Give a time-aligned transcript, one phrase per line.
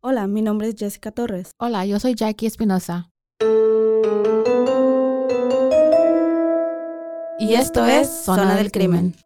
[0.00, 1.50] Hola, mi nombre es Jessica Torres.
[1.58, 3.10] Hola, yo soy Jackie Espinosa.
[7.40, 9.16] Y esto es Zona del Crimen.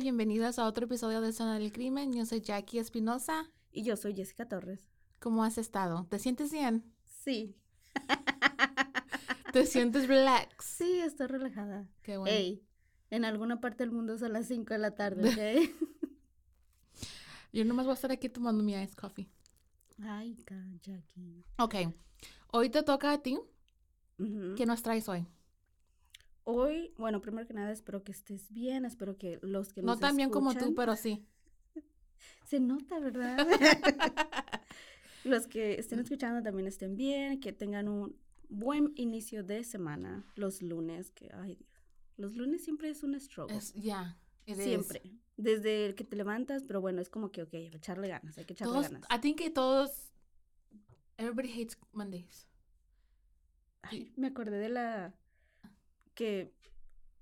[0.00, 2.14] Y bienvenidos a otro episodio de Zona del Crimen.
[2.14, 3.50] Yo soy Jackie Espinosa.
[3.70, 4.88] Y yo soy Jessica Torres.
[5.18, 6.06] ¿Cómo has estado?
[6.08, 6.90] ¿Te sientes bien?
[7.04, 7.54] Sí.
[9.52, 10.64] ¿Te sientes relax?
[10.64, 11.86] Sí, estoy relajada.
[12.02, 12.34] Qué bueno.
[12.34, 12.64] Ey,
[13.10, 16.16] en alguna parte del mundo son las 5 de la tarde, ¿ok?
[17.52, 19.28] Yo nomás voy a estar aquí tomando mi iced coffee.
[20.02, 20.34] Ay,
[20.82, 21.44] Jackie.
[21.58, 21.74] Ok,
[22.52, 23.38] hoy te toca a ti.
[24.56, 25.26] ¿Qué nos traes hoy?
[26.44, 28.84] Hoy, bueno, primero que nada, espero que estés bien.
[28.84, 31.26] Espero que los que No nos tan bien como tú, pero sí.
[32.46, 33.36] Se nota, ¿verdad?
[35.24, 38.16] los que estén escuchando también estén bien, que tengan un
[38.48, 40.24] buen inicio de semana.
[40.36, 41.70] Los lunes, que, ay, Dios.
[42.16, 43.58] Los lunes siempre es un struggle.
[43.74, 44.58] Ya, is.
[44.58, 45.02] Siempre.
[45.36, 48.52] Desde el que te levantas, pero bueno, es como que, ok, echarle ganas, hay que
[48.52, 49.08] echarle Todos, ganas.
[49.10, 50.12] I think que todos,
[51.16, 52.46] everybody hates Mondays.
[53.82, 55.14] Ay, me acordé de la
[56.20, 56.52] que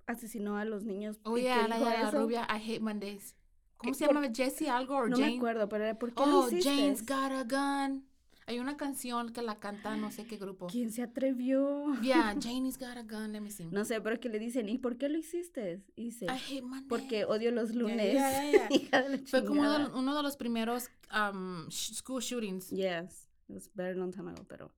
[0.06, 1.20] asesinó a los niños.
[1.24, 2.22] Oh, y que yeah, la, la eso.
[2.22, 3.36] rubia, I hate Mondays.
[3.76, 4.34] ¿Cómo ¿Qué- se por- llama?
[4.34, 5.30] ¿Jessie algo o No Jane?
[5.32, 6.68] me acuerdo, pero era ¿por qué Oh, lo hiciste?
[6.74, 8.04] Jane's got a gun.
[8.46, 10.68] Hay una canción que la canta no sé qué grupo.
[10.68, 11.84] ¿Quién se atrevió?
[12.00, 13.32] Yeah, Janie's got a gun.
[13.32, 13.66] Let me see.
[13.66, 15.84] No sé, pero que le dicen, ¿y por qué lo hiciste?
[15.96, 16.88] Y dice, I hate Mondays.
[16.88, 18.12] porque odio los lunes.
[18.14, 18.68] yeah, yeah.
[19.10, 22.70] La Fue como uno de, uno de los primeros um, sh- school shootings.
[22.70, 24.72] Yes, it was very long time ago, pero...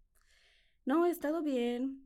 [0.84, 2.02] No, he estado bien,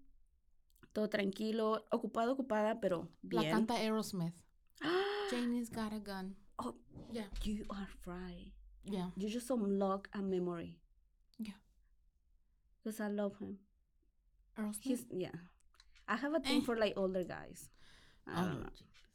[0.94, 3.52] todo tranquilo, ocupado, ocupada, pero La bien.
[3.52, 4.34] canta Aerosmith.
[4.80, 5.02] ¡Ah!
[5.30, 6.34] Janie's got a gun.
[6.58, 6.74] Oh,
[7.12, 8.52] Yeah, you are right.
[8.84, 9.10] yeah.
[9.16, 10.78] You just unlock a memory.
[11.38, 11.58] Yeah.
[12.82, 13.58] Because I love him.
[14.56, 14.82] Aerosmith.
[14.82, 15.34] He's, yeah.
[16.08, 16.64] I have a thing Eh.
[16.64, 17.68] for like older guys.
[18.26, 18.70] I Oh, don't know.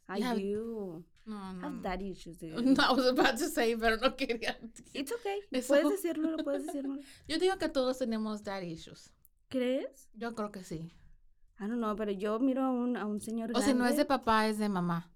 [0.08, 1.04] I You have- do.
[1.26, 1.60] No, I no.
[1.60, 1.82] have no.
[1.82, 2.54] daddy issues, dude.
[2.76, 4.56] No, I was about to say, pero no quería.
[4.92, 5.40] It's okay.
[5.52, 6.98] Eso- Puedes decirlo, puedes decirlo.
[7.28, 9.10] Yo digo que todos tenemos daddy issues.
[9.48, 10.08] ¿Crees?
[10.14, 10.90] Yo creo que sí.
[11.60, 13.90] I don't know, pero yo miro a un, a un señor O si no es
[13.96, 14.04] de grande.
[14.06, 15.10] papá, es de mamá.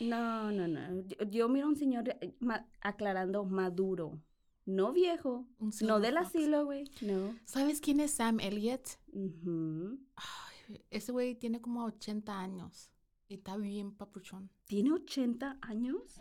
[0.00, 1.02] No, no, no.
[1.02, 4.20] Yo, yo miro a un señor eh, ma- aclarando maduro.
[4.64, 5.46] No viejo.
[5.58, 6.84] Un No del asilo, güey.
[7.00, 7.34] No.
[7.44, 8.98] ¿Sabes quién es Sam Elliott?
[9.12, 9.98] Ujú.
[10.16, 12.90] Ay, ese güey tiene como 80 años.
[13.28, 14.50] Y está bien papuchón.
[14.66, 16.20] ¿Tiene 80 años?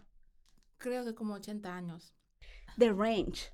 [0.78, 2.14] Creo que como 80 años.
[2.78, 3.52] The Range.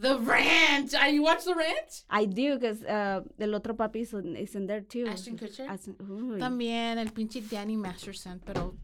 [0.00, 0.94] The Ranch.
[0.94, 2.04] Are you watch The Ranch?
[2.08, 5.06] I do, because uh, el otro papi is in, is in there too.
[5.06, 5.68] Ashton Kutcher.
[5.68, 6.38] Ashton-.
[6.38, 8.76] También el pinche Danny Masterson, pero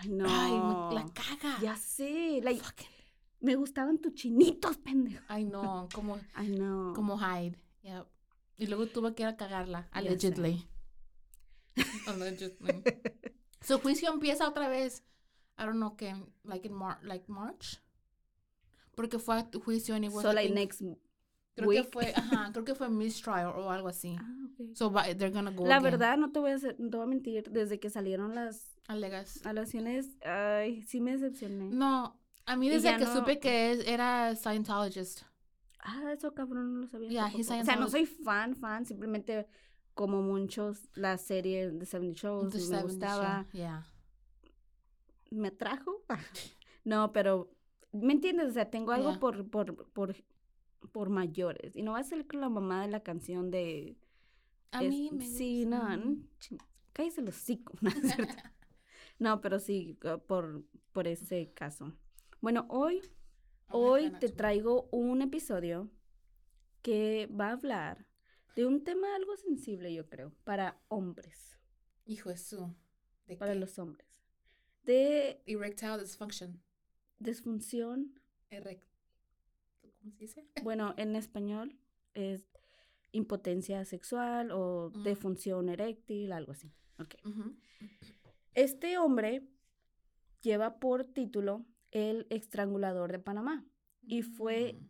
[0.00, 0.26] Ay, no.
[0.28, 1.58] ay, la caga.
[1.62, 2.40] Ya sé.
[2.42, 2.86] Like, Fucking-
[3.40, 5.22] me gustaban tus chinitos, pendejo.
[5.28, 6.92] Ay no, como Ay, no.
[6.94, 7.56] como Hyde.
[7.82, 8.06] Yep.
[8.58, 10.66] Y luego tuve que ir a cagarla, allegedly.
[12.08, 12.82] allegedly.
[13.62, 15.02] Su juicio empieza otra vez.
[15.58, 16.14] I don't know qué,
[16.44, 17.80] like in Mar like March.
[18.98, 20.80] Porque fue a juicio and it was, So, I like, think- next
[21.54, 21.84] creo week.
[21.84, 24.16] que fue, ajá, creo que fue mistrial o algo así.
[24.18, 24.74] Ah, ok.
[24.74, 25.84] So va- they're gonna go La again.
[25.92, 28.76] verdad, no te voy a hacer, no te voy a mentir, desde que salieron las
[28.88, 29.44] Alegas.
[29.46, 31.70] alegaciones, ay, sí me decepcioné.
[31.70, 35.22] No, a mí desde que no- supe que es- era Scientologist.
[35.80, 37.08] Ah, eso cabrón, no lo sabía.
[37.08, 39.46] Yeah, he's o sea, no soy fan, fan, simplemente
[39.94, 43.86] como muchos, la serie de Seven Shows The me 70s, gustaba, Yeah.
[45.30, 46.02] me atrajo.
[46.84, 47.48] no, pero,
[47.92, 48.48] ¿me entiendes?
[48.48, 49.20] O sea, tengo algo Yeah.
[49.20, 50.14] por, por, por,
[50.92, 51.76] por mayores.
[51.76, 53.96] Y no va a ser la mamá de la canción de...
[54.70, 56.56] A es- mí me Sí, no, gusta.
[56.92, 58.34] cállese el hocico, ¿no es cierto?
[59.18, 61.92] No, pero sí, co- por, por ese caso.
[62.40, 63.00] Bueno, hoy,
[63.70, 65.90] hoy te traigo un episodio
[66.82, 68.06] que va a hablar
[68.54, 71.58] de un tema algo sensible, yo creo, para hombres,
[72.06, 72.74] Hijo de su.
[73.26, 73.58] ¿De para qué?
[73.58, 74.06] los hombres.
[74.84, 76.62] De Erectile dysfunction.
[77.18, 78.14] Disfunción,
[78.50, 78.84] Erect.
[80.00, 80.46] ¿Cómo se dice?
[80.62, 81.78] bueno, en español
[82.14, 82.44] es
[83.12, 85.02] impotencia sexual o Mm.
[85.02, 86.70] defunción eréctil, algo así.
[88.54, 89.48] Este hombre
[90.40, 93.64] lleva por título El estrangulador de Panamá.
[94.02, 94.88] Y fue Mm.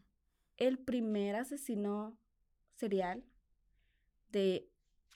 [0.56, 2.18] el primer asesino
[2.74, 3.24] serial
[4.30, 4.68] de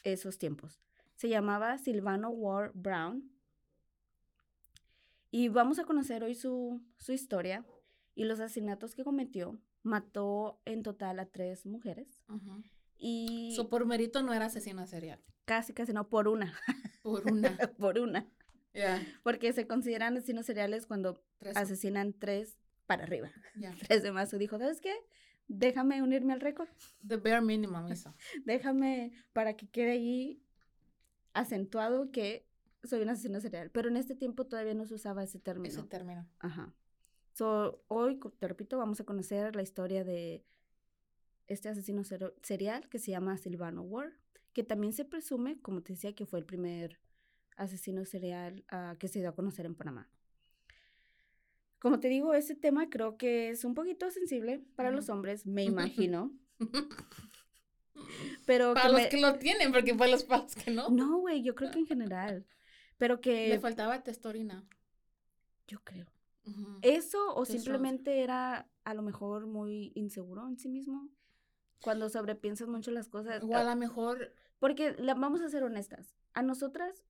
[0.04, 0.80] esos tiempos.
[1.16, 3.31] Se llamaba Silvano Ward Brown.
[5.32, 7.64] Y vamos a conocer hoy su, su historia
[8.14, 12.22] y los asesinatos que cometió mató en total a tres mujeres.
[12.98, 13.54] Y...
[13.56, 15.18] Su por mérito no era asesino serial.
[15.46, 16.54] Casi, casi no, por una.
[17.02, 17.56] Por una.
[17.78, 18.28] por una.
[19.22, 21.24] Porque se consideran asesinos seriales cuando
[21.54, 23.30] asesinan tres para arriba.
[23.88, 24.36] Tres de más.
[24.38, 24.94] dijo, ¿sabes qué?
[25.48, 26.68] Déjame unirme al récord.
[27.06, 28.14] The bare minimum eso.
[28.44, 30.42] Déjame para que quede ahí
[31.32, 32.46] acentuado que
[32.84, 33.70] soy un asesino serial.
[33.70, 35.68] Pero en este tiempo todavía no se usaba ese término.
[35.68, 36.28] Ese término.
[36.38, 36.72] Ajá.
[37.32, 40.44] So, hoy, te repito, vamos a conocer la historia de
[41.46, 42.02] este asesino
[42.42, 44.12] serial que se llama Silvano Ward,
[44.52, 46.98] que también se presume, como te decía, que fue el primer
[47.56, 50.08] asesino serial ah, que se dio a conocer en Panamá.
[51.78, 55.64] Como te digo, ese tema creo que es un poquito sensible para los hombres, me
[55.64, 56.32] imagino.
[58.46, 60.90] Pero para los que lo tienen, porque para los padres que no.
[60.90, 62.46] No, güey, yo creo que en general.
[63.02, 63.48] Pero que...
[63.48, 64.64] Le faltaba testorina.
[65.66, 66.06] Yo creo.
[66.82, 71.08] Eso o simplemente era a lo mejor muy inseguro en sí mismo.
[71.80, 73.42] Cuando sobrepiensas mucho las cosas.
[73.42, 74.32] O a lo mejor...
[74.60, 76.14] Porque la, vamos a ser honestas.
[76.32, 77.02] A nosotras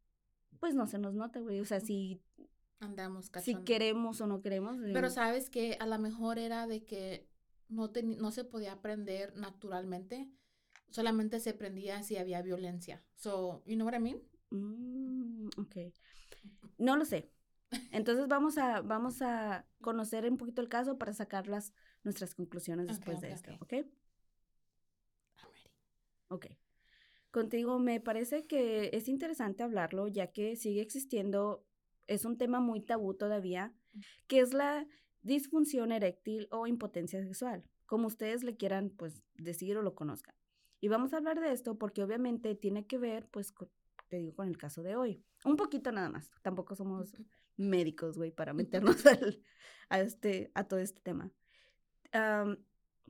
[0.61, 1.61] pues no se nos nota, güey.
[1.61, 2.23] O sea, si
[2.81, 4.79] andamos Si queremos o no queremos.
[4.95, 7.29] Pero sabes que a lo mejor era de que
[7.69, 10.31] no, no se podía aprender naturalmente,
[10.89, 13.05] solamente se aprendía si había violencia.
[13.15, 14.32] So, you know what I mean?
[14.53, 15.77] Mm, ok.
[16.79, 17.31] No lo sé.
[17.91, 21.73] Entonces vamos a, vamos a conocer un poquito el caso para sacar las,
[22.05, 23.73] nuestras conclusiones después de esto, ¿ok?
[23.73, 23.87] I'm
[25.53, 25.71] ready.
[26.29, 26.47] Ok.
[27.31, 31.65] Contigo me parece que es interesante hablarlo, ya que sigue existiendo,
[32.07, 33.73] es un tema muy tabú todavía,
[34.27, 34.87] que es la
[35.23, 40.35] disfunción eréctil o impotencia sexual, como ustedes le quieran pues decir o lo conozcan.
[40.83, 43.55] Y vamos a hablar de esto porque obviamente tiene que ver, pues,
[44.13, 45.25] te digo, con el caso de hoy.
[45.43, 46.31] Un poquito nada más.
[46.43, 47.17] Tampoco somos
[47.57, 48.97] médicos, güey, para meternos
[49.89, 51.31] a, este, a todo este tema.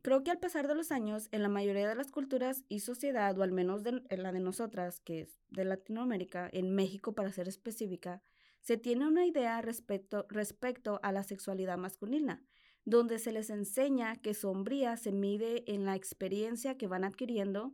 [0.02, 3.36] Creo que al pasar de los años, en la mayoría de las culturas y sociedad,
[3.36, 7.48] o al menos en la de nosotras, que es de Latinoamérica, en México para ser
[7.48, 8.22] específica,
[8.60, 12.44] se tiene una idea respecto, respecto a la sexualidad masculina,
[12.84, 17.72] donde se les enseña que sombría se mide en la experiencia que van adquiriendo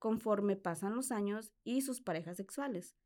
[0.00, 2.96] conforme pasan los años y sus parejas sexuales.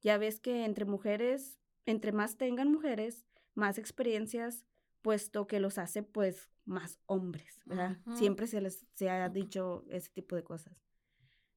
[0.00, 4.64] Ya ves que entre mujeres, entre más tengan mujeres, más experiencias,
[5.02, 7.98] puesto que los hace pues más hombres, ¿verdad?
[8.14, 10.86] Siempre se les se ha dicho ese tipo de cosas,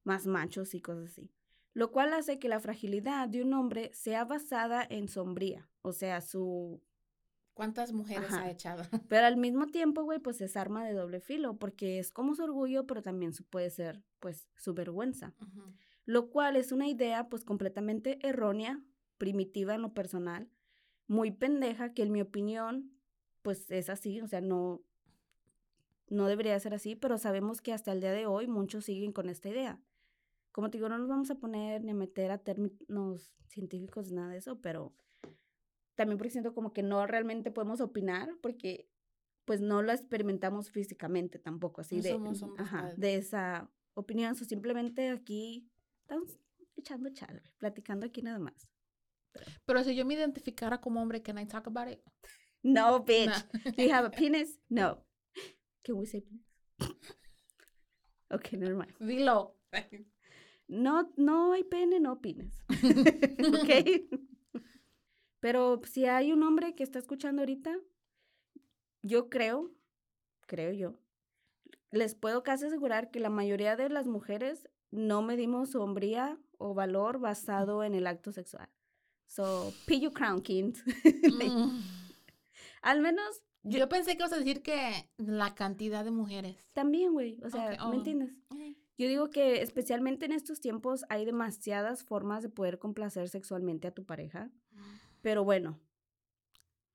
[0.04, 1.30] más machos y cosas así.
[1.74, 6.20] Lo cual hace que la fragilidad de un hombre sea basada en sombría, o sea,
[6.20, 6.82] su...
[7.58, 8.84] ¿Cuántas mujeres ha echado?
[9.08, 12.44] Pero al mismo tiempo, güey, pues es arma de doble filo, porque es como su
[12.44, 15.34] orgullo, pero también su, puede ser, pues, su vergüenza.
[16.04, 18.80] Lo cual es una idea, pues, completamente errónea,
[19.16, 20.48] primitiva en lo personal,
[21.08, 22.92] muy pendeja, que en mi opinión
[23.42, 24.80] pues es así, o sea, no,
[26.08, 29.28] no debería ser así, pero sabemos que hasta el día de hoy muchos siguen con
[29.28, 29.80] esta idea.
[30.52, 34.28] Como te digo, no nos vamos a poner ni a meter a términos científicos, nada
[34.28, 34.94] de eso, pero
[35.98, 38.88] también porque siento como que no realmente podemos opinar porque
[39.44, 42.16] pues no lo experimentamos físicamente tampoco, así de,
[42.96, 45.68] de esa opinión, o simplemente aquí
[46.02, 46.38] estamos
[46.76, 48.70] echando chal, platicando aquí nada más.
[49.66, 52.00] Pero si yo me identificara como hombre, can I talk about it?
[52.62, 53.46] No, bitch.
[53.76, 54.58] Do you have a penis?
[54.68, 55.04] No.
[55.84, 56.44] Can we say penis?
[58.30, 58.92] Okay, never mind.
[59.00, 59.54] Dilo.
[60.66, 62.52] No, no hay pene, no penis.
[62.68, 64.28] ok.
[65.40, 67.76] Pero si hay un hombre que está escuchando ahorita,
[69.02, 69.70] yo creo,
[70.46, 70.98] creo yo,
[71.90, 77.18] les puedo casi asegurar que la mayoría de las mujeres no medimos sombría o valor
[77.18, 78.68] basado en el acto sexual.
[79.26, 80.82] So, pee your crown, kings.
[81.28, 81.80] Mm.
[82.82, 83.42] Al menos.
[83.62, 86.70] Yo, pensé que ibas a decir que la cantidad de mujeres.
[86.72, 87.38] También, güey.
[87.44, 88.32] O sea, ¿me oh, entiendes?
[88.96, 93.92] Yo digo que especialmente en estos tiempos hay demasiadas formas de poder complacer sexualmente a
[93.92, 94.50] tu pareja.
[95.22, 95.78] Pero bueno.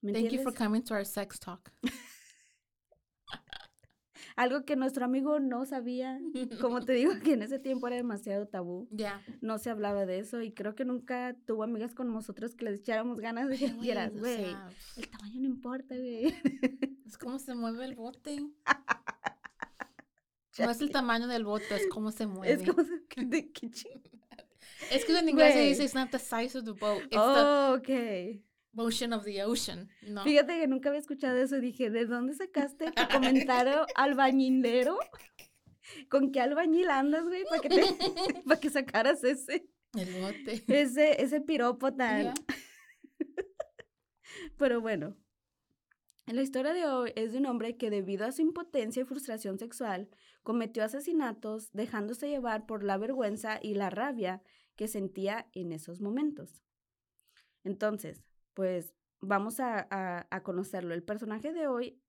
[0.01, 1.72] ¿me Thank you for coming to our sex talk.
[4.36, 6.20] Algo que nuestro amigo no sabía.
[6.62, 8.88] Como te digo, que en ese tiempo era demasiado tabú.
[8.92, 9.22] Ya.
[9.42, 12.80] No se hablaba de eso y creo que nunca tuvo amigas con nosotros que les
[12.80, 14.56] echáramos ganas de que quieras, güey.
[14.98, 16.34] el tamaño no importa, güey.
[17.06, 18.39] Es como se mueve el bote.
[20.60, 22.53] No es el tamaño del bote, es cómo se mueve.
[22.53, 23.03] Es como se...
[24.92, 27.04] Es que en inglés se dice, it's not the size of the boat.
[27.06, 28.44] It's oh, okay.
[28.74, 29.90] Motion of the Ocean.
[30.02, 30.24] ¿no?
[30.24, 31.60] Fíjate que nunca había escuchado eso.
[31.60, 34.98] Dije, ¿de dónde sacaste tu comentario albañilero?
[36.10, 37.44] ¿Con qué albañil andas, güey?
[37.46, 37.70] Para que,
[38.48, 39.68] para que sacaras ese.
[39.94, 40.63] El bote.
[40.68, 42.34] Ese, ese piropo tan.
[44.58, 45.16] Pero bueno.
[46.25, 49.60] La historia de hoy es de un hombre que debido a su impotencia y frustración
[49.60, 50.10] sexual
[50.42, 54.42] cometió asesinatos dejándose llevar por la vergüenza y la rabia
[54.75, 56.63] que sentía en esos momentos.
[57.63, 60.94] Entonces, pues vamos a, conocerlo.
[60.94, 62.01] El personaje de hoy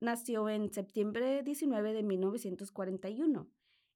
[0.00, 3.48] nació en septiembre 19 de 1941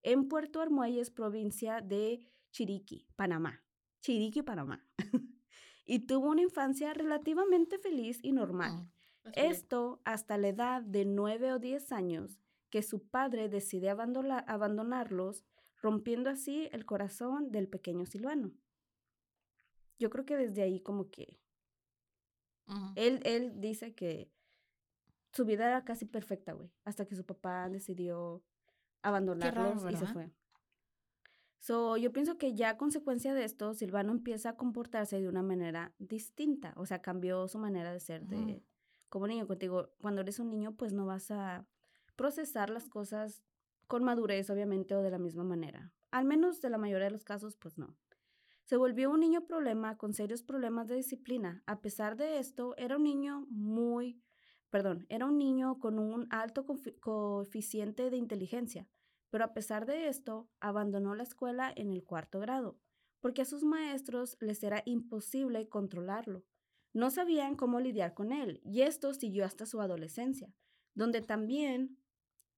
[0.03, 3.63] en Puerto Armuelles, provincia de Chiriquí, Panamá.
[4.01, 4.87] Chiriquí, Panamá.
[5.85, 8.89] y tuvo una infancia relativamente feliz y normal.
[9.25, 15.45] Oh, Esto hasta la edad de 9 o 10 años, que su padre decide abandonarlos,
[15.81, 18.53] rompiendo así el corazón del pequeño Silvano.
[19.99, 21.39] Yo creo que desde ahí como que
[22.95, 24.31] él, él dice que
[25.33, 28.43] su vida era casi perfecta, güey, hasta que su papá decidió
[29.03, 30.31] abandonarlos y se fue.
[31.59, 35.43] So, yo pienso que ya a consecuencia de esto, Silvano empieza a comportarse de una
[35.43, 38.63] manera distinta, o sea, cambió su manera de ser de,
[39.09, 39.47] como niño.
[39.47, 41.67] Contigo, cuando eres un niño, pues no vas a
[42.17, 43.43] procesar las cosas
[43.91, 45.93] con madurez, obviamente, o de la misma manera.
[46.13, 47.97] Al menos de la mayoría de los casos, pues no.
[48.63, 51.65] Se volvió un niño problema con serios problemas de disciplina.
[51.67, 54.23] A pesar de esto, era un niño muy,
[54.71, 56.65] perdón, era un niño con un alto
[57.01, 58.87] coeficiente de inteligencia,
[59.29, 62.79] pero a pesar de esto, abandonó la escuela en el cuarto grado,
[63.19, 66.45] porque a sus maestros les era imposible controlarlo.
[66.93, 70.55] No sabían cómo lidiar con él, y esto siguió hasta su adolescencia,
[70.95, 72.00] donde también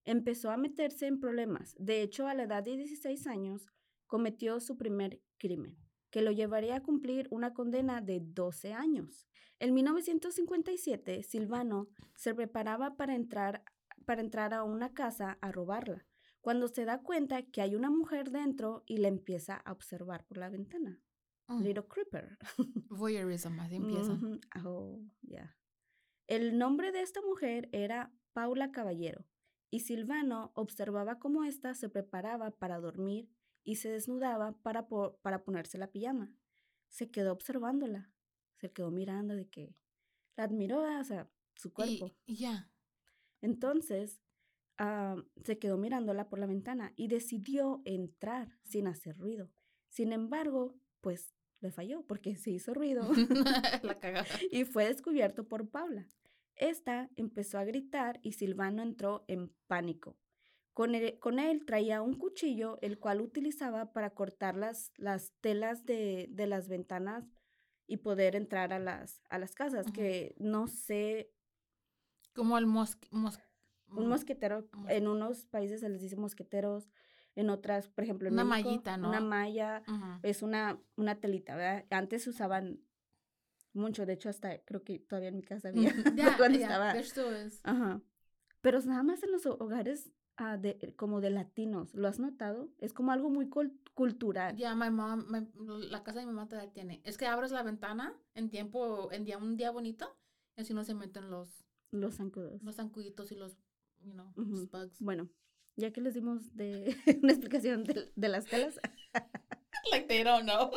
[0.05, 1.75] empezó a meterse en problemas.
[1.79, 3.69] De hecho, a la edad de 16 años,
[4.07, 5.79] cometió su primer crimen
[6.13, 9.27] que lo llevaría a cumplir una condena de 12 años.
[9.59, 13.65] En 1957, Silvano se preparaba para entrar,
[14.05, 16.07] para entrar a una casa a robarla,
[16.43, 20.37] cuando se da cuenta que hay una mujer dentro y la empieza a observar por
[20.37, 21.01] la ventana.
[21.47, 21.59] Oh.
[21.59, 22.37] Little Creeper.
[22.91, 24.19] Voyeurism, así empieza.
[24.67, 25.57] Oh, ya.
[26.27, 29.25] El nombre de esta mujer era Paula Caballero,
[29.73, 33.31] y Silvano observaba cómo ésta se preparaba para dormir
[33.65, 36.31] y se desnudaba para, para ponerse la pijama.
[36.91, 38.11] Se quedó observándola,
[38.59, 39.75] se quedó mirando de que
[40.37, 42.15] la admiró, o sea, su cuerpo.
[42.27, 42.71] Y ya.
[43.41, 44.21] Entonces,
[44.77, 49.51] ah, se quedó mirándola por la ventana y decidió entrar sin hacer ruido.
[49.89, 53.09] Sin embargo, pues le falló porque se hizo ruido.
[53.83, 54.27] la cagada.
[54.51, 56.07] Y fue descubierto por Paula.
[56.63, 60.17] Esta empezó a gritar y Silvano entró en pánico.
[60.75, 66.69] Con él, traía un cuchillo, el cual utilizaba para cortar las, las telas de, las
[66.69, 67.25] ventanas
[67.89, 71.33] y poder entrar a las, a las casas, que no sé.
[72.33, 76.89] Como el mosque, un mosquetero, en unos países se les dice mosqueteros,
[77.35, 79.09] en otras, por ejemplo, en una mallita, ¿no?
[79.09, 79.83] Una malla,
[80.23, 81.87] es una, una telita, ¿verdad?
[81.91, 82.79] Antes usaban
[83.75, 86.95] mucho, de hecho hasta creo que todavía en mi casa había ya, cuando estaba.
[87.63, 88.03] Ajá.
[88.61, 91.95] Pero nada más en los hogares Ah, de, eh, como de latinos.
[91.95, 92.71] ¿Lo has notado?
[92.79, 93.49] Es como algo muy
[93.95, 94.57] cultural.
[94.57, 95.25] Ya, mi mamá,
[95.91, 97.03] la casa de mi mamá todavía tiene.
[97.05, 100.17] Es que abres la ventana en tiempo, en día, un día bonito,
[100.57, 101.65] y así no se meten los...
[101.91, 102.63] Los zancudos.
[102.63, 103.59] Los zancuditos y los,
[104.01, 104.99] you know, los bugs.
[105.01, 105.29] Bueno,
[105.77, 108.81] ya que les dimos de una explicación de, de las telas.
[109.93, 110.71] like they don't know.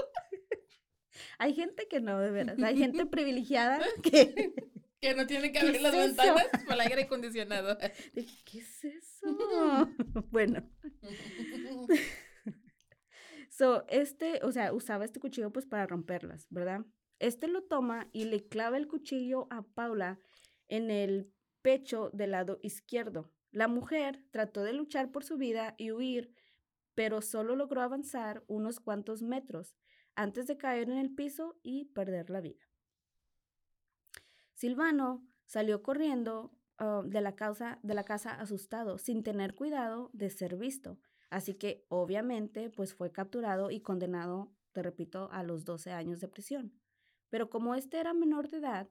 [1.38, 2.62] Hay gente que no, de veras.
[2.62, 4.54] Hay gente privilegiada que
[5.02, 7.78] que no tiene que abrir las ventanas para el aire acondicionado.
[8.14, 9.92] ¿Qué es eso?
[10.32, 10.68] bueno.
[13.50, 16.86] so, este, o sea, usaba este cuchillo pues para romperlas, ¿verdad?
[17.20, 20.20] Este lo toma y le clava el cuchillo a Paula
[20.70, 23.32] en el pecho del lado izquierdo.
[23.52, 26.34] La mujer trató de luchar por su vida y huir,
[26.96, 29.78] pero solo logró avanzar unos cuantos metros
[30.16, 32.66] antes de caer en el piso y perder la vida.
[34.54, 37.80] Silvano salió corriendo ah, de, la casa
[38.40, 40.98] asustado, sin tener cuidado de ser visto.
[41.30, 46.28] Así que obviamente pues fue capturado y condenado, te repito, a los 12 años de
[46.28, 46.74] prisión.
[47.30, 48.90] Pero como este era menor de edad,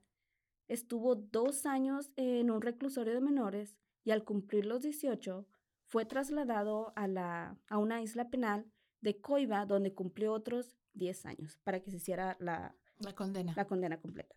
[0.69, 5.47] estuvo dos años en un reclusorio de menores y al cumplir los 18
[5.87, 8.66] fue trasladado a, a una isla penal
[9.00, 13.52] de Coiba donde cumplió otros 10 años para que se hiciera la, la condena.
[13.56, 14.34] La condena completa.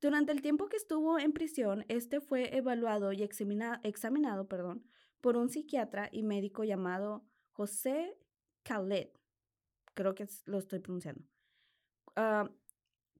[0.00, 4.84] Durante el tiempo que estuvo en prisión, este fue evaluado y examinado perdón,
[5.20, 8.16] por un psiquiatra y médico llamado José
[8.62, 9.08] Khaled,
[9.94, 11.24] creo que lo estoy pronunciando,
[12.16, 12.48] uh,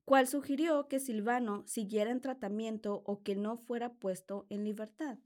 [0.04, 5.18] cual sugirió que Silvano siguiera en tratamiento o que no fuera puesto en libertad,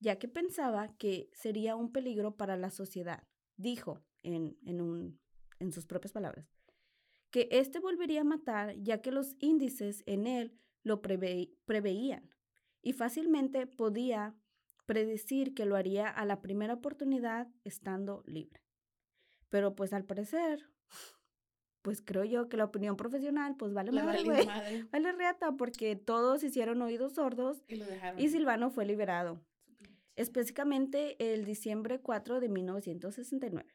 [0.00, 3.24] ya que pensaba que sería un peligro para la sociedad.
[3.56, 5.20] Dijo en, en, un,
[5.58, 6.53] en sus propias palabras
[7.34, 12.30] que éste volvería a matar ya que los índices en él lo preveían.
[12.80, 14.36] y fácilmente podía
[14.86, 18.62] predecir que lo haría a la primera oportunidad estando libre.
[19.48, 20.70] Pero pues al parecer,
[21.82, 24.46] pues creo yo que la opinión profesional pues vale madre, güey.
[24.92, 27.82] Vale reata porque todos hicieron oídos sordos y,
[28.16, 29.40] y Silvano fue liberado.
[30.14, 33.74] Específicamente el diciembre 4 de 1969,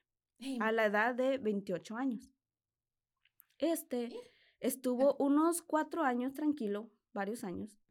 [0.61, 2.38] a la edad de 28 años.
[3.59, 4.09] Este
[4.61, 7.81] estuvo unos cuatro años tranquilo, varios años,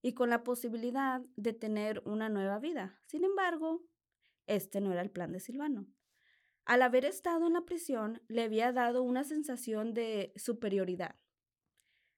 [0.00, 3.00] y con la posibilidad de tener una nueva vida.
[3.06, 3.84] Sin embargo,
[4.46, 5.88] este no era el plan de Silvano.
[6.64, 11.16] Al haber estado en la prisión, le había dado una sensación de superioridad.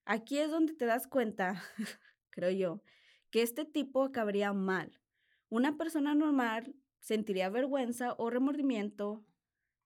[0.04, 1.62] Aquí es donde te das cuenta,
[2.30, 2.82] creo yo,
[3.30, 5.00] que este tipo acabaría mal.
[5.48, 9.24] Una persona normal sentiría vergüenza o remordimiento,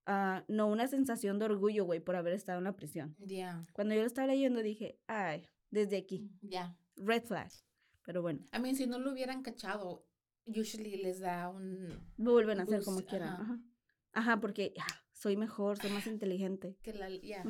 [0.06, 3.16] ah, no una sensación de orgullo, güey, por haber estado en la prisión.
[3.18, 3.64] Ya.
[3.72, 6.30] Cuando yo lo estaba leyendo dije, ay, desde aquí.
[6.42, 6.76] Ya.
[6.96, 7.50] Red flag.
[8.04, 8.40] Pero bueno.
[8.52, 10.06] A mí, si no lo hubieran cachado,
[10.46, 11.88] usually les da un...
[12.16, 13.64] Lo vuelven a hacer como quieran.
[14.12, 14.40] Ajá.
[14.40, 14.74] porque
[15.12, 16.76] soy mejor, soy más inteligente.
[16.82, 17.08] Que la...
[17.08, 17.44] ya.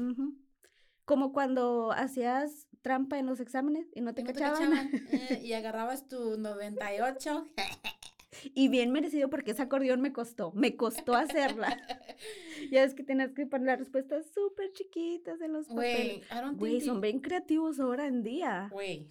[1.05, 4.91] Como cuando hacías trampa en los exámenes y no te, cachaban.
[5.13, 7.47] Eh, y agarrabas tu 98.
[8.55, 11.77] y bien merecido porque ese acordeón me costó, me costó hacerla.
[12.71, 16.27] ya es que tenías que poner las respuestas súper chiquitas en los papeles.
[16.55, 18.69] Güey, son bien creativos ahora en día.
[18.71, 19.09] Güey,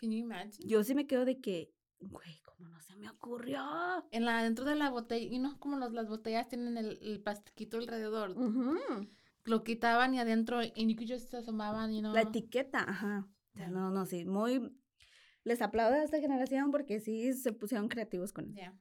[0.00, 0.66] Can you imagine?
[0.66, 3.60] Yo sí me quedo de que, güey, ¿cómo no se me ocurrió?
[4.10, 7.76] En la, dentro de la botella, y no como las botellas tienen el, el plastiquito
[7.76, 8.34] alrededor.
[9.44, 12.14] Lo quitaban y adentro, y que se asomaban, y no.
[12.14, 13.28] La etiqueta, ajá.
[13.54, 14.72] No, no, sí, muy.
[15.44, 18.72] Les aplaudo a esta generación porque sí se pusieron creativos con eso.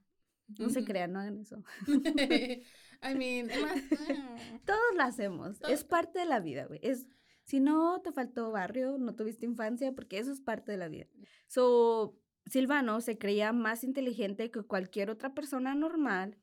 [0.58, 1.64] No se crean, no hagan eso.
[3.02, 3.48] I mean,
[4.66, 5.62] Todos lo hacemos.
[5.70, 6.80] Es parte de la vida, güey.
[6.84, 7.08] Es
[7.50, 11.08] si no te faltó barrio, no tuviste infancia, porque eso es parte de la vida.
[11.48, 16.38] So, Silvano se creía más inteligente que cualquier otra persona normal,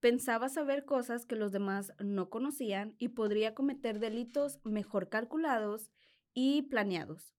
[0.00, 5.90] pensaba saber cosas que los demás no conocían y podría cometer delitos mejor calculados
[6.32, 7.35] y planeados.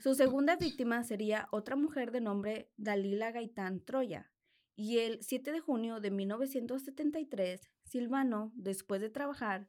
[0.00, 4.30] Su segunda víctima sería otra mujer de nombre Dalila Gaitán Troya.
[4.76, 9.68] Y el 7 de junio de 1973, Silvano, después de trabajar,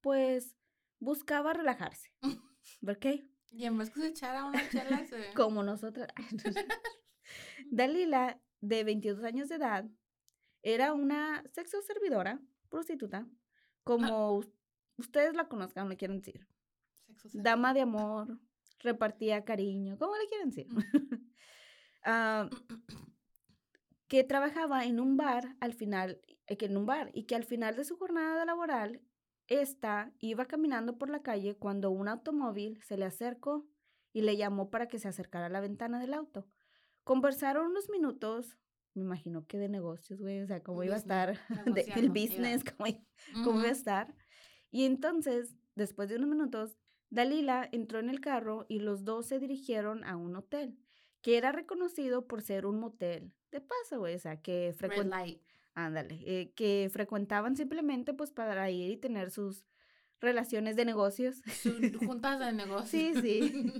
[0.00, 0.56] pues
[0.98, 2.12] buscaba relajarse.
[2.84, 3.28] ¿Por qué?
[3.50, 5.32] Y en vez que se una chela, se...
[5.34, 6.08] Como nosotras.
[7.70, 9.88] Dalila, de 22 años de edad,
[10.62, 13.28] era una sexo servidora, prostituta,
[13.84, 14.42] como
[14.96, 16.46] ustedes la conozcan, le quieren decir.
[17.32, 18.38] Dama de amor,
[18.80, 20.68] repartía cariño, ¿cómo le quieren decir?
[22.04, 22.48] Ah,
[24.06, 27.44] que trabajaba en un bar al final, eh, que en un bar, y que al
[27.44, 29.02] final de su jornada laboral
[29.48, 33.66] esta iba caminando por la calle cuando un automóvil se le acercó
[34.12, 36.46] y le llamó para que se acercara a la ventana del auto.
[37.04, 38.58] Conversaron unos minutos,
[38.94, 41.38] me imagino que de negocios, güey, o sea, cómo iba a estar,
[41.94, 42.90] del business, cómo,
[43.44, 44.14] cómo iba a estar.
[44.70, 46.78] Y entonces, después de unos minutos,
[47.10, 50.78] Dalila entró en el carro y los dos se dirigieron a un hotel,
[51.22, 55.40] que era reconocido por ser un motel de paso, o sea, que frecuente
[55.78, 59.64] ándale, eh, que frecuentaban simplemente pues para ir y tener sus
[60.20, 61.40] relaciones de negocios.
[62.04, 62.90] juntas de negocios.
[62.90, 63.72] Sí, sí.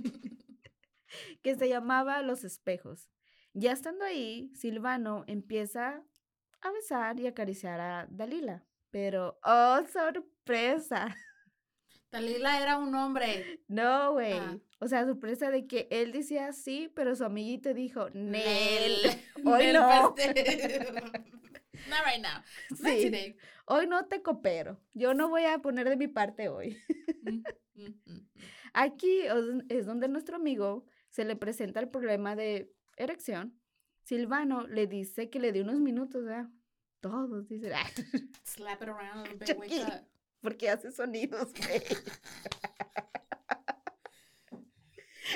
[1.43, 3.09] que se llamaba Los Espejos.
[3.53, 6.03] Ya estando ahí, Silvano empieza
[6.61, 8.63] a besar y acariciar a Dalila.
[8.91, 11.15] Pero, ¡oh, sorpresa!
[12.11, 13.61] Dalila era un hombre.
[13.67, 14.33] No, güey.
[14.33, 14.57] Ah.
[14.79, 18.93] O sea, sorpresa de que él decía sí, pero su amiguito dijo, Nel.
[19.45, 20.15] Hoy no.
[21.87, 22.41] Not right now.
[22.75, 23.35] Sí.
[23.65, 24.79] Hoy no te coopero.
[24.93, 26.77] Yo no voy a poner de mi parte hoy.
[27.21, 27.43] Mm,
[27.75, 28.29] mm, mm,
[28.73, 29.21] Aquí
[29.69, 33.57] es donde nuestro amigo se le presenta el problema de erección.
[34.03, 36.49] Silvano le dice que le dé unos minutos, ¿verdad?
[36.99, 37.71] Todos dicen.
[38.43, 40.05] Slap it around a little bit, wake
[40.41, 41.81] Porque hace sonidos, güey.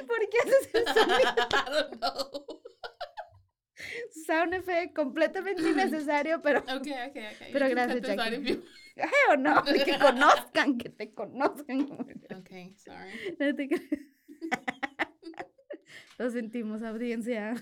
[0.07, 1.33] ¿Por qué haces esos sonidos?
[1.51, 2.63] I don't know
[4.25, 6.59] sound effect completamente innecesario, pero.
[6.59, 7.47] Ok, ok, ok.
[7.51, 8.63] Pero gracias, Jackie.
[9.29, 11.81] o no, que conozcan, que te conozcan.
[11.91, 13.39] Ok, sorry.
[16.19, 17.55] Lo sentimos, audiencia.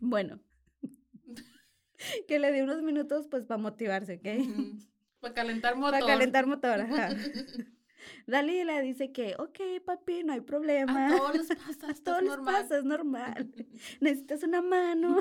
[0.00, 0.40] bueno.
[2.28, 4.26] que le di unos minutos, pues, para motivarse, ¿ok?
[5.22, 5.92] Para calentar motor.
[5.92, 7.10] Para calentar motor, ajá.
[8.26, 11.14] Dalila dice que, ok, papi, no hay problema.
[11.14, 13.54] A todos les pasa, a todos les pasa, es normal.
[14.00, 15.18] Necesitas una mano.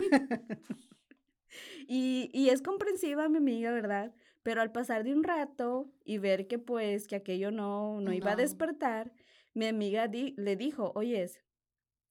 [1.88, 4.12] y, y es comprensiva mi amiga, ¿verdad?
[4.42, 8.32] Pero al pasar de un rato y ver que pues que aquello no, no iba
[8.32, 9.14] a despertar,
[9.54, 11.44] mi amiga le dijo, oyes,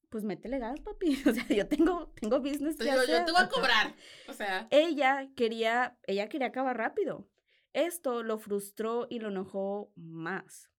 [0.07, 1.21] pues métele gas, papi.
[1.27, 3.19] O sea, yo tengo, tengo business que yo, hacer.
[3.19, 3.95] yo te voy a cobrar.
[4.29, 4.69] O sea.
[4.71, 7.27] Ella quería, ella quería acabar rápido.
[7.73, 10.69] Esto lo frustró y lo enojó más.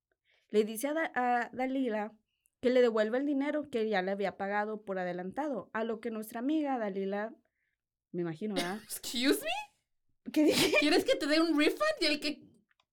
[0.50, 2.12] Le dice a, Da- a Dalila
[2.60, 5.70] que le devuelva el dinero que ya le había pagado por adelantado.
[5.72, 7.34] A lo que nuestra amiga Dalila,
[8.12, 8.78] me imagino, ¿verdad?
[8.84, 10.30] Excuse me.
[10.32, 10.72] ¿Qué dije?
[10.80, 11.80] ¿Quieres que te dé un refund?
[12.00, 12.42] Y el que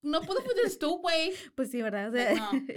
[0.02, 1.34] no puedo eres tú, güey.
[1.56, 2.10] Pues sí, ¿verdad?
[2.10, 2.34] O sea,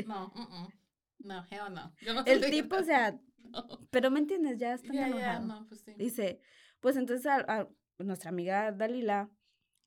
[0.07, 0.73] No, no,
[1.21, 1.95] no, hell no.
[2.01, 3.67] Yo no te el tipo, o sea, No.
[3.91, 5.47] pero me entiendes, ya está ya, enojado.
[5.47, 5.95] no, pues sí.
[5.97, 6.41] Dice,
[6.81, 9.31] pues entonces a, a nuestra amiga Dalila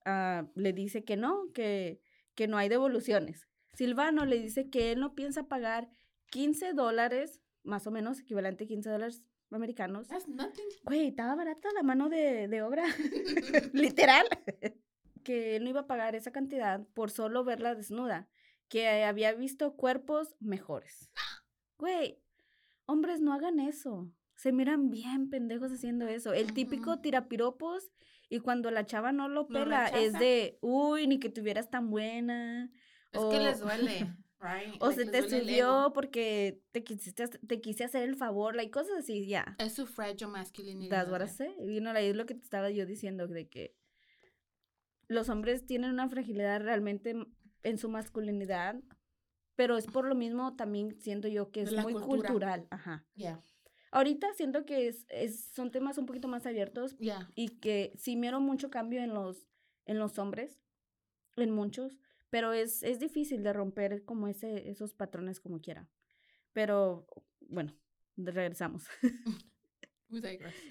[0.06, 2.00] ah, le dice que no, que,
[2.36, 3.48] que no hay devoluciones.
[3.74, 5.90] Silvano le dice que él no piensa pagar
[6.32, 10.08] 15 dólares, más o menos equivalente a 15 dólares americanos.
[10.08, 10.66] That's nothing.
[10.84, 12.86] Güey, estaba barata la mano de, de obra,
[13.74, 14.28] literal.
[15.24, 18.30] que él no iba a pagar esa cantidad por solo verla desnuda,
[18.70, 21.10] que había visto cuerpos mejores.
[21.78, 22.22] Güey,
[22.86, 24.10] hombres no hagan eso.
[24.36, 26.34] Se miran bien pendejos haciendo eso.
[26.34, 27.92] El típico tirapiropos
[28.30, 30.20] y cuando la chava no lo Lo pela es rechaza.
[30.20, 32.72] de, uy, ni que tuvieras tan buena.
[33.12, 34.76] Es o, que les duele, right?
[34.82, 39.00] O Like, se te subió porque te quisiste, te quise hacer el favor, like, cosas
[39.00, 39.56] así, ya.
[39.60, 40.90] Es su fragile masculinity.
[40.90, 41.56] That's what I say.
[41.60, 43.76] Y no, es lo que te estaba yo diciendo, de que
[45.08, 47.16] los hombres tienen una fragilidad realmente
[47.64, 48.76] en su masculinidad,
[49.56, 52.30] pero es por lo mismo también siento yo que es la muy cultura.
[52.30, 52.68] cultural.
[52.72, 53.06] Ajá.
[53.16, 53.42] Yeah,
[53.96, 57.32] Ahorita siento que es, es- son temas un poquito más abiertos yeah.
[57.34, 59.48] y que sí miro mucho cambio en los,
[59.86, 60.60] en los hombres,
[61.38, 61.98] en muchos,
[62.30, 65.88] pero es, es difícil de romper como ese, esos patrones como quiera.
[66.52, 67.08] Pero
[67.48, 67.74] bueno,
[68.18, 68.86] regresamos.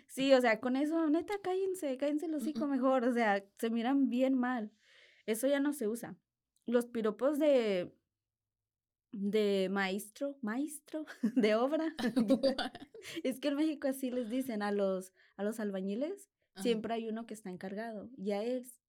[0.06, 4.08] Sí, o sea, con eso, neta, cállense, cállense los hocico mejor, o sea, se miran
[4.08, 4.70] bien mal.
[5.26, 6.16] Eso ya no se usa.
[6.66, 7.94] Los piropos de
[9.16, 11.94] de maestro, maestro de obra.
[13.24, 16.62] es que en México así les dicen a los a los albañiles, Ajá.
[16.62, 18.80] siempre hay uno que está encargado, ya es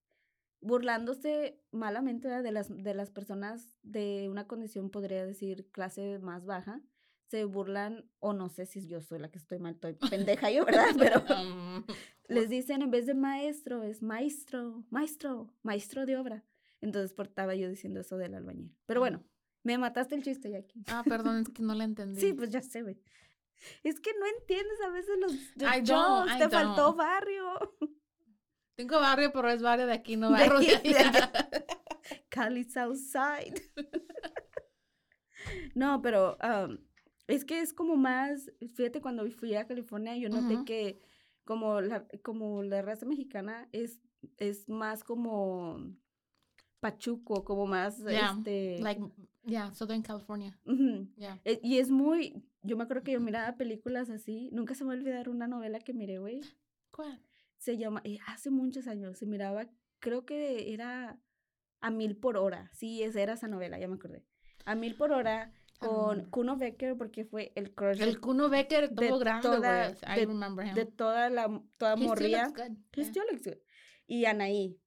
[0.62, 2.44] burlándose malamente ¿verdad?
[2.44, 6.82] de las de las personas de una condición podría decir clase más baja.
[7.28, 10.64] Se burlan, o no sé si yo soy la que estoy mal, estoy pendeja yo,
[10.64, 10.86] ¿verdad?
[10.98, 11.84] Pero Um,
[12.28, 16.46] les dicen en vez de maestro, es maestro, maestro, maestro de obra.
[16.82, 18.76] Entonces por- estaba yo diciendo eso del albañil.
[18.86, 19.24] Pero bueno,
[19.66, 20.84] me mataste el chiste, Jackie.
[20.88, 22.22] ah, perdón, es que no la entendí.
[22.22, 22.98] Sí, pues ya sé, güey.
[23.84, 27.76] Es que no entiendes a veces los, los I don't, I te faltó barrio.
[28.76, 31.32] Tengo barrio, pero es barrio de aquí, no barrio de aquí, de allá.
[32.30, 33.60] Cali Southside.
[35.76, 36.78] no, pero um,
[37.28, 41.02] es que es como más, fíjate, cuando fui a California, yo noté que
[41.44, 44.00] como la, como la raza mexicana es,
[44.38, 45.96] es más como
[46.90, 48.80] pachuco, como más, Yeah, este...
[48.80, 49.02] Like,
[49.46, 50.58] yeah, Southern California.
[50.66, 51.08] ujú.
[51.18, 51.40] Yeah.
[51.44, 54.90] E- Y es muy, yo me acuerdo que yo miraba películas así, nunca se me
[54.90, 56.42] va a olvidar una novela que miré, güey,
[56.92, 57.20] ¿Cuál?
[57.58, 59.68] se llama, eh, hace muchos años, se miraba,
[60.00, 61.20] creo que era
[61.82, 64.24] a mil por hora, sí, esa era esa novela, ya me acordé,
[64.66, 66.30] a mil por hora don't con.
[66.32, 69.98] Kuno Becker porque fue el crush El de, Kuno Becker, de todo grande, toda- güey.
[70.16, 70.74] I de- remember him.
[70.76, 72.78] de toda la, toda He still morría, looks good.
[72.96, 73.10] He Yeah.
[73.10, 73.58] still looks good.
[74.08, 74.80] y Anaí,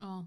[0.00, 0.26] Oh.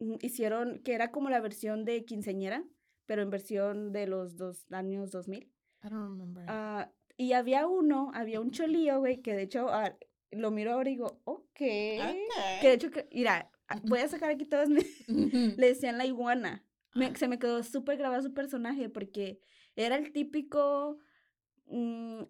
[0.00, 2.64] Mm, hicieron, que era como la versión de quinceñera,
[3.06, 5.44] pero en versión de los dos años 2000.
[5.44, 6.44] I don't remember.
[6.48, 9.96] Ah, y había uno, había un cholío, güey, que de hecho ah,
[10.30, 11.46] lo miro ahora y digo, ok.
[11.56, 15.08] Que de hecho, que, mira, ah, voy a sacar aquí todos mis...
[15.08, 16.64] Le decían la iguana.
[16.94, 19.40] Me- se me quedó súper grabado su personaje porque
[19.76, 20.98] era el típico
[21.66, 22.22] mm,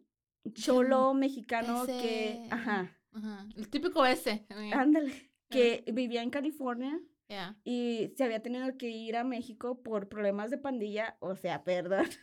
[0.55, 2.47] cholo mexicano que...
[2.51, 3.47] Ajá, Ajá.
[3.57, 4.47] El típico ese.
[4.73, 5.31] Ándale.
[5.51, 7.57] Que vivía en California yeah.
[7.65, 11.17] y se había tenido que ir a México por problemas de pandilla.
[11.21, 12.07] O sea, perdón.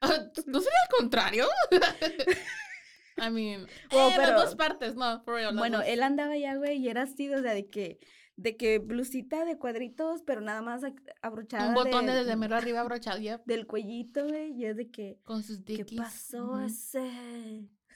[0.00, 1.46] Ah, ¿No sería al contrario?
[3.16, 5.86] I mean, Well, eh, pero- las dos partes, no, for real, Bueno, dos.
[5.88, 8.00] él andaba allá, güey, y era así, o sea, de que,
[8.36, 10.82] de que blusita de cuadritos, pero nada más
[11.22, 14.90] abrochada Un botón de- desde mero arriba abrochado, yep, del cuellito, güey, y es de
[14.90, 15.98] que, con sus ¿qué dickies.
[16.02, 16.66] pasó Ujú.
[16.66, 17.10] ese?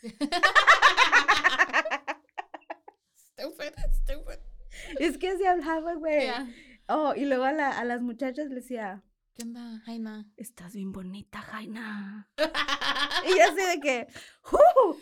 [3.17, 4.39] Stupid, stupid.
[4.99, 6.23] Es que así hablaba, güey.
[6.23, 6.49] Yeah.
[6.89, 9.03] Oh, y luego a, la- a las muchachas le decía,
[9.35, 10.27] ¿Qué onda, Jaina?
[10.37, 12.29] estás bien bonita, Jaina.
[13.27, 14.07] Y así de que,
[14.53, 14.57] uh,
[14.91, 14.95] uh,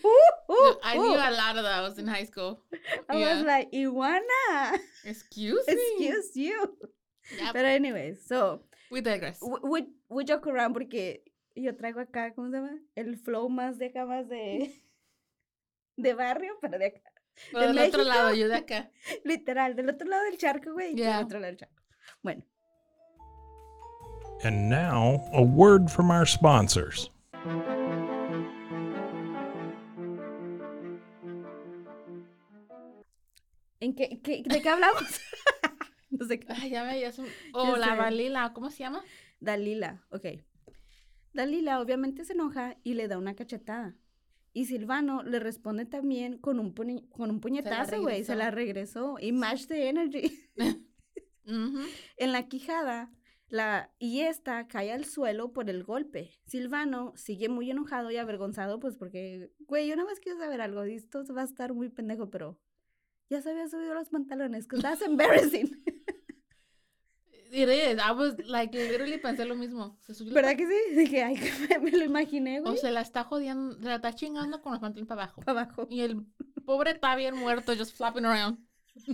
[0.49, 2.65] uh, I knew a lot of those in high school.
[3.09, 3.35] I yeah.
[3.35, 5.75] was like, iguana, Excuse me.
[5.75, 6.79] excuse you.
[7.39, 9.39] Yep, Pero anyways, so, we digress.
[9.43, 11.23] we, we, we joke around porque
[11.55, 12.79] yo traigo acá, ¿cómo se llama?
[12.95, 14.73] El flow más de acá, más de,
[15.97, 17.01] de barrio, pero de acá.
[17.53, 18.91] Del otro lado, yo de acá.
[19.25, 20.95] Literal, del otro lado del charco, güey.
[20.95, 21.17] Yeah.
[21.17, 21.83] Del otro lado del charco.
[22.23, 22.45] Bueno.
[24.43, 27.11] And now, a word from our sponsors.
[33.81, 35.03] ¿En qué, qué ¿De qué hablamos?
[36.11, 36.47] no sé qué.
[36.51, 37.13] Ay, ya me ya
[37.77, 37.97] la.
[37.97, 39.03] Dalila, ¿cómo se llama?
[39.41, 40.27] Dalila, ok.
[41.33, 43.95] Dalila obviamente se enoja y le da una cachetada.
[44.57, 48.25] Y Silvano le responde también con un, con un puñetazo, güey.
[48.25, 49.19] Se, la regresó.
[49.21, 50.33] Y match the energy.
[52.17, 53.13] En la quijada,
[53.49, 56.31] la, y esta cae al suelo por el golpe.
[56.47, 60.85] Silvano sigue muy enojado y avergonzado, pues porque, güey, yo nada más quiero saber algo.
[60.85, 62.59] Esto va a estar muy pendejo, pero
[63.29, 65.85] ya se había subido los pantalones, que that's embarrassing.
[67.57, 67.99] It is.
[67.99, 69.99] I was like, literally pensé lo mismo.
[70.31, 70.95] ¿Verdad que sí?
[70.95, 71.37] Dije, ay,
[71.83, 72.75] me lo imaginé, güey.
[72.75, 75.41] O se la está jodiendo, se la está chingando con los pantalones para abajo.
[75.41, 75.87] Para abajo.
[75.89, 76.27] Y el
[76.67, 78.59] pobre está bien muerto, just flapping around.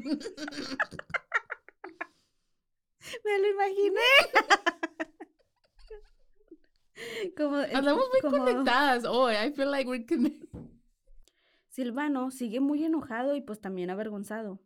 [3.25, 4.01] me lo imaginé.
[7.37, 9.35] como, Andamos muy conectadas hoy.
[9.37, 10.49] I feel like we're connected.
[11.69, 14.61] Silvano sigue muy enojado y pues también avergonzado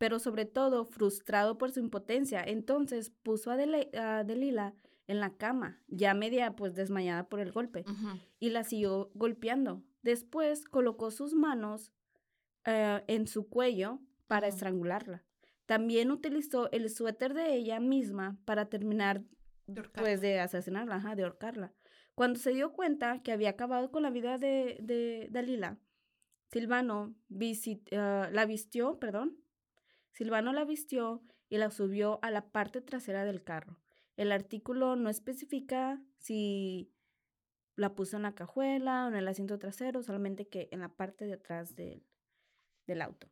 [0.00, 2.42] pero sobre todo frustrado por su impotencia.
[2.42, 4.74] Entonces puso a, Delila
[5.06, 7.84] en la cama, ya media pues desmayada por el golpe,
[8.38, 9.84] y la siguió golpeando.
[10.00, 11.92] Después colocó sus manos
[12.64, 15.22] eh, en su cuello para estrangularla.
[15.66, 19.22] También utilizó el suéter de ella misma para terminar
[19.66, 21.74] de pues de asesinarla, de ahorcarla.
[22.14, 25.76] Cuando se dio cuenta que había acabado con la vida de, de Dalila,
[26.50, 27.78] Silvano eh,
[28.32, 29.36] la vistió, perdón,
[30.12, 33.78] Silvano la vistió y la subió a la parte trasera del carro.
[34.16, 36.92] El artículo no especifica si
[37.76, 41.24] la puso en la cajuela o en el asiento trasero, solamente que en la parte
[41.24, 42.04] de atrás del,
[42.86, 43.30] del auto.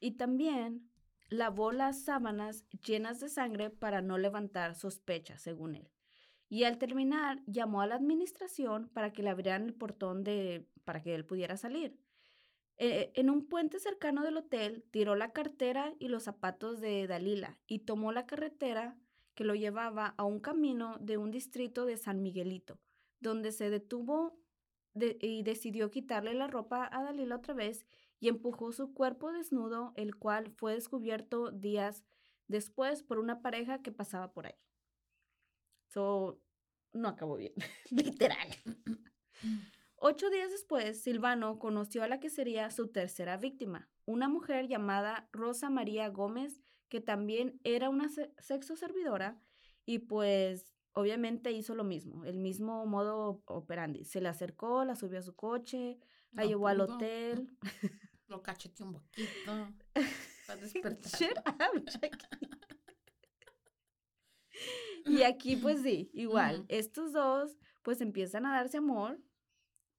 [0.00, 0.90] Y también
[1.28, 5.90] lavó las sábanas llenas de sangre para no levantar sospechas, según él.
[6.48, 11.02] Y al terminar, llamó a la administración para que le abrieran el portón de, para
[11.02, 11.98] que él pudiera salir.
[12.78, 17.58] Eh, en un puente cercano del hotel, tiró la cartera y los zapatos de Dalila
[17.66, 18.98] y tomó la carretera
[19.34, 22.78] que lo llevaba a un camino de un distrito de San Miguelito,
[23.20, 24.38] donde se detuvo
[24.94, 27.86] y decidió quitarle la ropa a Dalila otra vez
[28.18, 32.04] y empujó su cuerpo desnudo, el cual fue descubierto días
[32.48, 34.54] después por una pareja que pasaba por ahí.
[35.88, 36.40] So,
[36.92, 37.52] no acabó bien,
[37.90, 38.48] literal.
[40.08, 45.28] Ocho días después, Silvano conoció a la que sería su tercera víctima, una mujer llamada
[45.32, 49.36] Rosa María Gómez, que también era una sexo servidora
[49.84, 54.04] y pues obviamente hizo lo mismo, el mismo modo operandi.
[54.04, 55.98] Se le acercó, la subió a su coche,
[56.30, 57.50] la llevó al hotel.
[58.28, 59.26] Lo cacheteó un poquito.
[60.46, 61.10] Para despertar.
[65.04, 69.20] y aquí pues sí, igual, estos dos pues empiezan a darse amor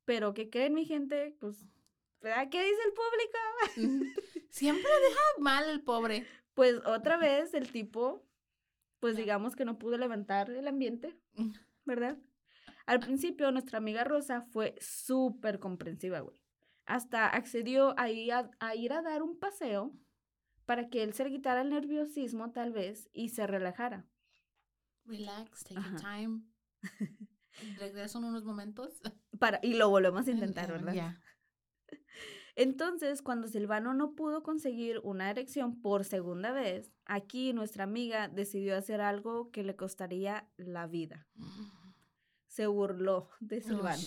[0.08, 1.36] pero ¿qué creen, mi gente?
[1.42, 1.68] Pues,
[2.22, 4.16] ¿qué dice el público?
[4.50, 6.26] Siempre deja mal el pobre.
[6.54, 8.26] Pues otra vez el tipo,
[9.00, 11.52] pues digamos que no pudo levantar el ambiente, mm.
[11.84, 12.18] ¿verdad?
[12.86, 16.42] Al principio nuestra amiga Rosa fue súper comprensiva, güey.
[16.86, 19.94] Hasta accedió a ir a, ir a dar un paseo
[20.66, 24.06] para que él se le quitara el nerviosismo tal vez y se relajara.
[25.04, 26.44] Relax, take your time.
[27.78, 29.02] Regreso en unos momentos.
[29.40, 31.16] Para, y lo volvemos a intentar, ¿verdad?
[32.56, 38.76] Entonces, cuando Silvano no pudo conseguir una erección por segunda vez, aquí nuestra amiga decidió
[38.76, 41.28] hacer algo que le costaría la vida.
[42.48, 44.02] Se burló de oh, Silvano.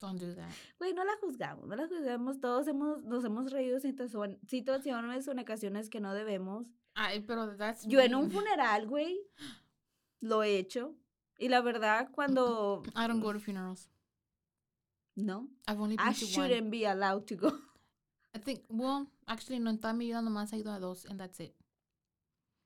[0.00, 0.50] Don't do that.
[0.94, 2.38] No la juzgamos, no la juzgamos.
[2.38, 6.68] Todos hemos, nos hemos reído en situaciones o en ocasiones que no debemos.
[6.94, 9.18] Ay, pero that's Yo en un funeral, güey,
[10.20, 10.94] lo he hecho.
[11.38, 12.82] Y la verdad, cuando...
[12.94, 13.88] I don't go to funerals.
[15.16, 15.48] No.
[15.66, 17.52] I've only been I to shouldn't be allowed to go.
[18.34, 21.18] I think, well, actually, no, en toda mi vida nomás he ido a dos, and
[21.20, 21.54] that's it.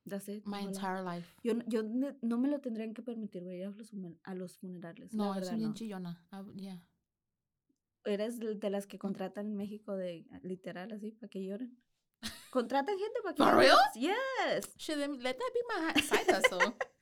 [0.07, 0.46] That's it.
[0.46, 1.26] My entire life.
[1.42, 1.83] Yo, yo
[2.22, 3.92] no me lo tendrían que permitir, güey, a los,
[4.24, 5.12] a los funerales.
[5.12, 6.24] No, es bien chillona.
[6.33, 6.83] Ah, yeah.
[8.04, 11.76] ¿Eres de las que contratan en México de literal así, para que lloren?
[12.50, 13.59] ¿Contratan gente para que lloren?
[13.59, 13.78] real?
[13.94, 14.74] Yes.
[14.78, 16.74] Should let that be my side hustle.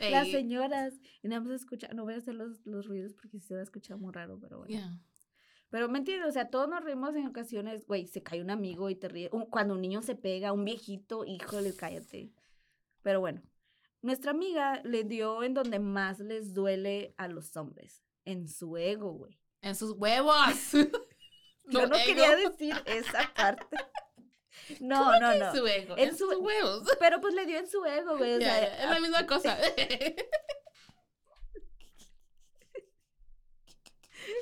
[0.00, 0.94] Las señoras.
[1.22, 3.64] Y nada más escuchar, no voy a hacer los, los ruidos porque se va a
[3.64, 5.00] escuchar muy raro, pero bueno.
[5.70, 8.90] Pero me entiendes, o sea, todos nos reímos en ocasiones, güey, se cae un amigo
[8.90, 9.30] y te ríe.
[9.50, 12.32] Cuando un niño se pega, un viejito, híjole, cállate.
[13.02, 13.42] Pero bueno,
[14.00, 19.12] nuestra amiga le dio en donde más les duele a los hombres, en su ego,
[19.12, 19.38] güey.
[19.62, 20.34] En sus huevos.
[21.66, 23.76] Yo no quería decir esa parte.
[24.80, 25.46] No, no, no.
[25.46, 25.94] En su ego.
[25.96, 26.84] En, sus huevos.
[27.00, 28.34] Pero pues le dio en su ego, güey.
[28.34, 29.58] O sea, es la misma cosa.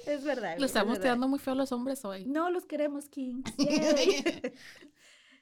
[0.07, 0.57] Es verdad.
[0.59, 2.25] Lo estamos tirando muy feo a los hombres hoy.
[2.25, 3.43] No, los queremos, King.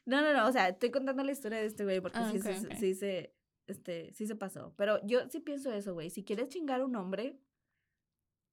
[0.06, 0.46] no, no, no.
[0.46, 2.40] O sea, estoy contando la historia de este güey porque ah, sí,
[2.78, 3.35] sí, se,
[3.66, 4.74] este, sí se pasó.
[4.76, 6.11] Pero yo sí pienso eso, güey.
[6.11, 7.38] Si quieres chingar a un hombre,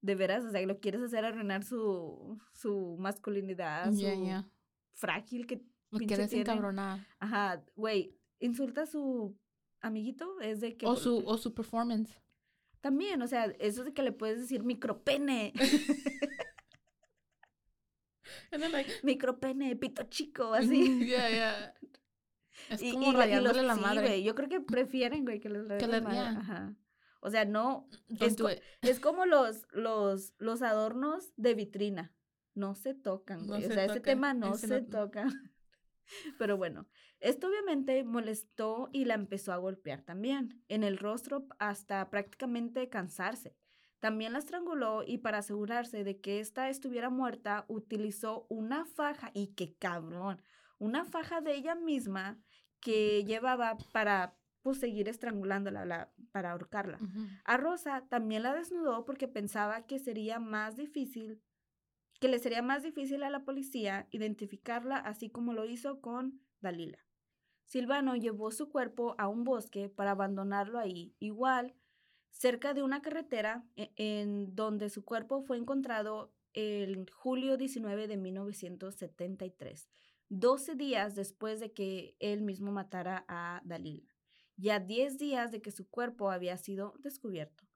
[0.01, 4.45] de veras, o sea, lo quieres hacer arruinar su, su masculinidad, su
[4.93, 7.07] frágil que Lo quieres encabronar.
[7.19, 9.37] Ajá, güey, insulta a su
[9.81, 10.85] amiguito, es de que...
[10.85, 12.21] O su, o su performance.
[12.81, 15.53] También, o sea, eso de que le puedes decir micropene.
[19.03, 21.05] micropene, pito chico, así.
[21.05, 21.73] Yeah, yeah.
[22.69, 24.15] Es como rayándole la madre.
[24.15, 26.19] Sí, yo creo que prefieren, güey, que les rayen la madre.
[26.19, 26.75] Ajá.
[27.21, 27.87] O sea, no.
[28.19, 28.35] Es,
[28.81, 32.13] es, como los, los, los adornos de vitrina.
[32.55, 33.65] No se tocan, güey.
[33.65, 35.27] o sea, ese tema no se toca.
[36.37, 36.87] Pero bueno,
[37.19, 43.55] esto obviamente molestó y la empezó a golpear también, en el rostro hasta prácticamente cansarse.
[43.99, 49.55] También la estranguló y para asegurarse de que ésta estuviera muerta, utilizó una faja, y
[49.55, 50.41] qué cabrón,
[50.77, 52.39] una faja de ella misma
[52.79, 56.99] que llevaba para pues, seguir estrangulándola, para ahorcarla.
[57.43, 61.41] A Rosa también la desnudó porque pensaba que sería más difícil,
[62.19, 66.99] que le sería más difícil a la policía identificarla, así como lo hizo con Dalila.
[67.65, 71.75] Silvano llevó su cuerpo a un bosque para abandonarlo ahí, igual,
[72.29, 78.17] cerca de una carretera e, en donde su cuerpo fue encontrado el julio 19 de
[78.17, 79.89] 1973,
[80.29, 84.15] 12 días después de que él mismo matara a Dalila,
[84.55, 87.66] ya 10 días de que su cuerpo había sido descubierto.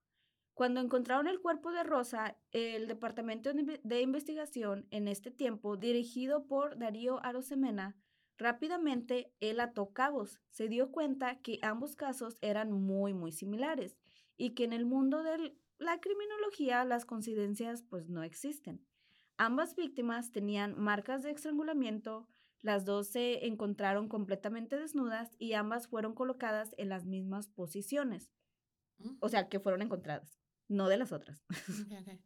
[0.53, 6.77] Cuando encontraron el cuerpo de Rosa, el Departamento de Investigación en este tiempo, dirigido por
[6.77, 7.95] Darío Arosemena,
[8.37, 10.39] rápidamente él ató cabos.
[10.49, 13.97] Se dio cuenta que ambos casos eran muy, muy similares
[14.37, 18.85] y que en el mundo de la criminología las coincidencias pues no existen.
[19.37, 22.27] Ambas víctimas tenían marcas de estrangulamiento,
[22.61, 28.29] las dos se encontraron completamente desnudas y ambas fueron colocadas en las mismas posiciones.
[29.19, 30.40] O sea, que fueron encontradas,
[30.71, 31.45] no de las otras.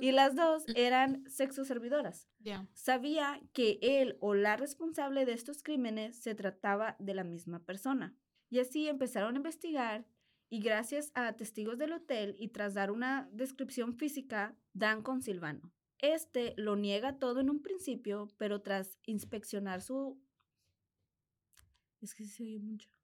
[0.00, 2.28] y las dos eran sexoservidoras.
[2.74, 8.14] Sabía que él o la responsable de estos crímenes se trataba de la misma persona.
[8.48, 10.06] Y así empezaron a investigar
[10.48, 15.72] y gracias a testigos del hotel y tras dar una descripción física, dan con Silvano.
[15.98, 20.20] Este lo niega todo en un principio, pero tras inspeccionar su...
[22.00, 22.95] Es que se oye mucho.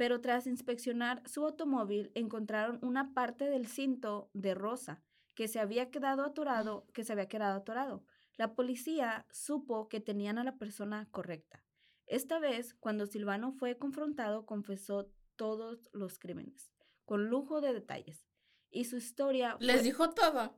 [0.00, 5.02] Pero tras inspeccionar su automóvil, encontraron una parte del cinto de Rosa
[5.34, 8.02] que se había quedado atorado, que se había quedado atorado.
[8.38, 11.62] La policía supo que tenían a la persona correcta.
[12.06, 16.72] Esta vez, cuando Silvano fue confrontado, confesó todos los crímenes,
[17.04, 18.26] con lujo de detalles.
[18.70, 19.58] Y su historia...
[19.60, 20.56] Les dijo todo.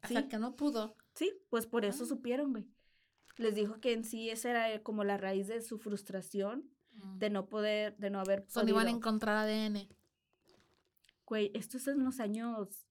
[0.00, 0.96] Hasta que no pudo.
[1.14, 2.06] Sí, pues por eso ah.
[2.06, 2.64] supieron, güey.
[3.36, 7.18] Les dijo que en sí esa era como la raíz de su frustración mm.
[7.18, 9.88] de no poder, de no haber Solo iban a encontrar ADN.
[11.26, 12.86] Güey, esto es en los años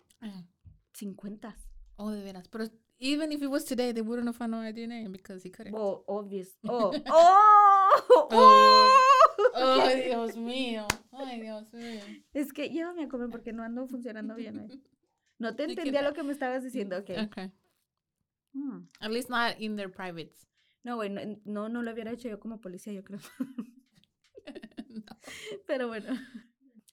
[0.94, 1.56] 50.
[1.98, 2.48] Oh, de veras.
[2.50, 2.66] Pero
[3.00, 5.76] even if it was today, they wouldn't have found no ADN because he couldn't.
[5.76, 6.58] Oh, obvious.
[6.70, 9.08] Oh, oh, oh.
[9.56, 10.88] Ay, Dios mío.
[11.12, 12.02] Ay, Dios mío.
[12.34, 14.60] Es que llévame a comer porque no ando funcionando bien.
[14.60, 14.82] Eh.
[15.40, 17.10] No te entendía lo que me estabas diciendo, ok.
[17.28, 17.52] Okay.
[18.54, 18.88] Hmm.
[19.00, 20.48] At least not in their privates.
[20.84, 23.20] No, güey, no, no, lo hubiera hecho yo como policía, yo creo.
[25.68, 26.14] Pero bueno.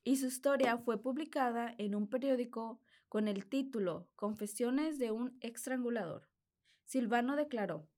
[0.05, 6.29] Y su historia fue publicada en un periódico con el título Confesiones de un estrangulador.
[6.85, 7.89] Silvano declaró,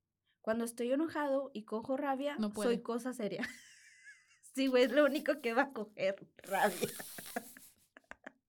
[0.41, 3.43] cuando estoy enojado y cojo rabia, soy cosa seria.
[4.55, 6.91] sí, güey, es lo único que va a coger rabia.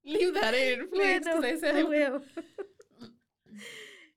[0.04, 1.22] Leave that in, please.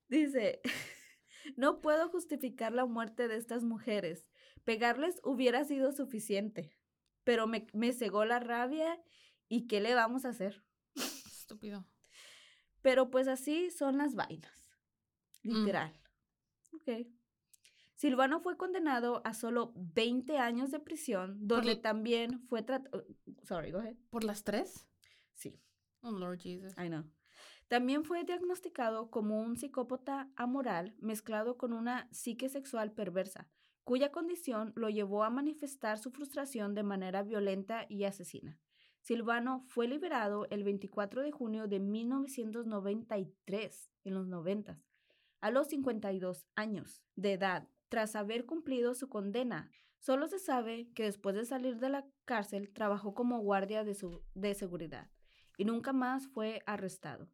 [0.09, 0.61] Dice,
[1.57, 4.27] no puedo justificar la muerte de estas mujeres.
[4.65, 6.77] Pegarles hubiera sido suficiente,
[7.31, 9.01] pero me, me cegó la rabia
[9.49, 10.65] y ¿qué le vamos a hacer?
[10.97, 11.87] Estúpido.
[12.83, 14.77] Pero pues así son las vainas.
[15.45, 15.59] Mm.
[15.61, 15.93] Literal.
[16.73, 17.07] Ok.
[17.95, 23.07] Silvano fue condenado a solo 20 años de prisión, donde también fue tratado...
[23.45, 23.95] Sorry, go ahead.
[24.11, 24.89] ¿Por las tres?
[25.35, 25.63] Sí.
[26.01, 26.73] Oh, Lord Jesus.
[26.77, 27.05] I know.
[27.69, 33.49] También fue diagnosticado como un psicópata amoral mezclado con una psique sexual perversa,
[33.91, 38.57] cuya condición lo llevó a manifestar su frustración de manera violenta y asesina.
[39.01, 44.81] Silvano fue liberado el 24 de junio de 1993, en los 90,
[45.41, 49.73] a los 52 años de edad, tras haber cumplido su condena.
[49.99, 53.97] Solo se sabe que después de salir de la cárcel trabajó como guardia de,
[54.35, 55.11] de seguridad
[55.59, 57.29] y nunca más fue arrestado.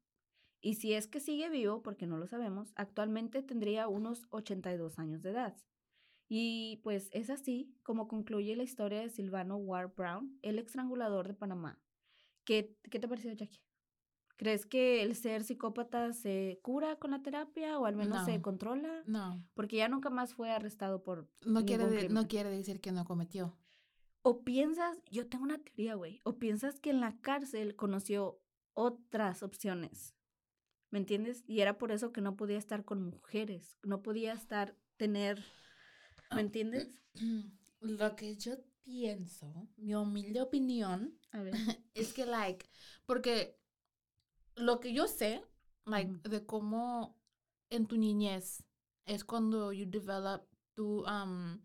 [0.62, 5.20] Y si es que sigue vivo, porque no lo sabemos, actualmente tendría unos 82 años
[5.20, 5.54] de edad.
[6.28, 11.34] Y pues es así como concluye la historia de Silvano Ward Brown, el estrangulador de
[11.34, 11.80] Panamá.
[12.44, 13.60] ¿Qué, qué te pareció, Jackie?
[14.36, 19.02] ¿Crees que el ser psicópata se cura con la terapia o al menos se controla?
[19.06, 19.42] No.
[19.54, 21.30] Porque ya nunca más fue arrestado por.
[21.44, 23.56] No quiere, no quiere decir que no cometió.
[24.20, 26.20] O piensas, yo tengo una teoría, güey.
[26.24, 28.42] O piensas que en la cárcel conoció
[28.74, 30.14] otras opciones.
[30.90, 31.42] ¿Me entiendes?
[31.46, 33.78] Y era por eso que no podía estar con mujeres.
[33.82, 35.44] No podía estar, tener.
[36.34, 36.88] ¿Me entiendes?
[37.80, 41.18] Lo que yo pienso, mi humilde opinión,
[41.94, 42.66] es que, like,
[43.04, 43.58] porque
[44.54, 45.44] lo que yo sé,
[45.84, 47.18] like, de cómo
[47.68, 48.64] en tu niñez
[49.04, 51.60] es cuando you develop tu um,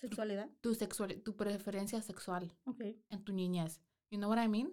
[0.00, 3.00] sexualidad, tu, sexual, tu preferencia sexual okay.
[3.10, 3.80] en tu niñez.
[4.10, 4.72] You know what I mean?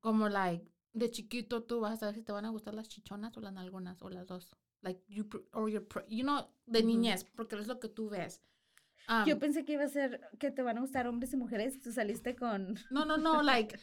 [0.00, 3.36] Como like de chiquito tú vas a saber si te van a gustar las chichonas
[3.36, 4.56] o las nalgonas o las dos.
[4.82, 8.42] Like you or your you know de niñez porque es lo que tú ves.
[9.26, 11.80] yo um, pensé que iba a ser que te van a gustar hombres y mujeres.
[11.80, 12.78] Tú saliste con.
[12.90, 13.42] No, no, no.
[13.42, 13.78] Like,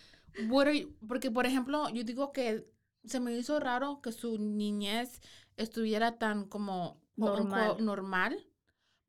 [0.49, 2.69] what are you, porque por ejemplo, yo digo que
[3.05, 5.21] se me hizo raro que su niñez
[5.55, 7.77] estuviera tan como normal.
[7.83, 8.45] normal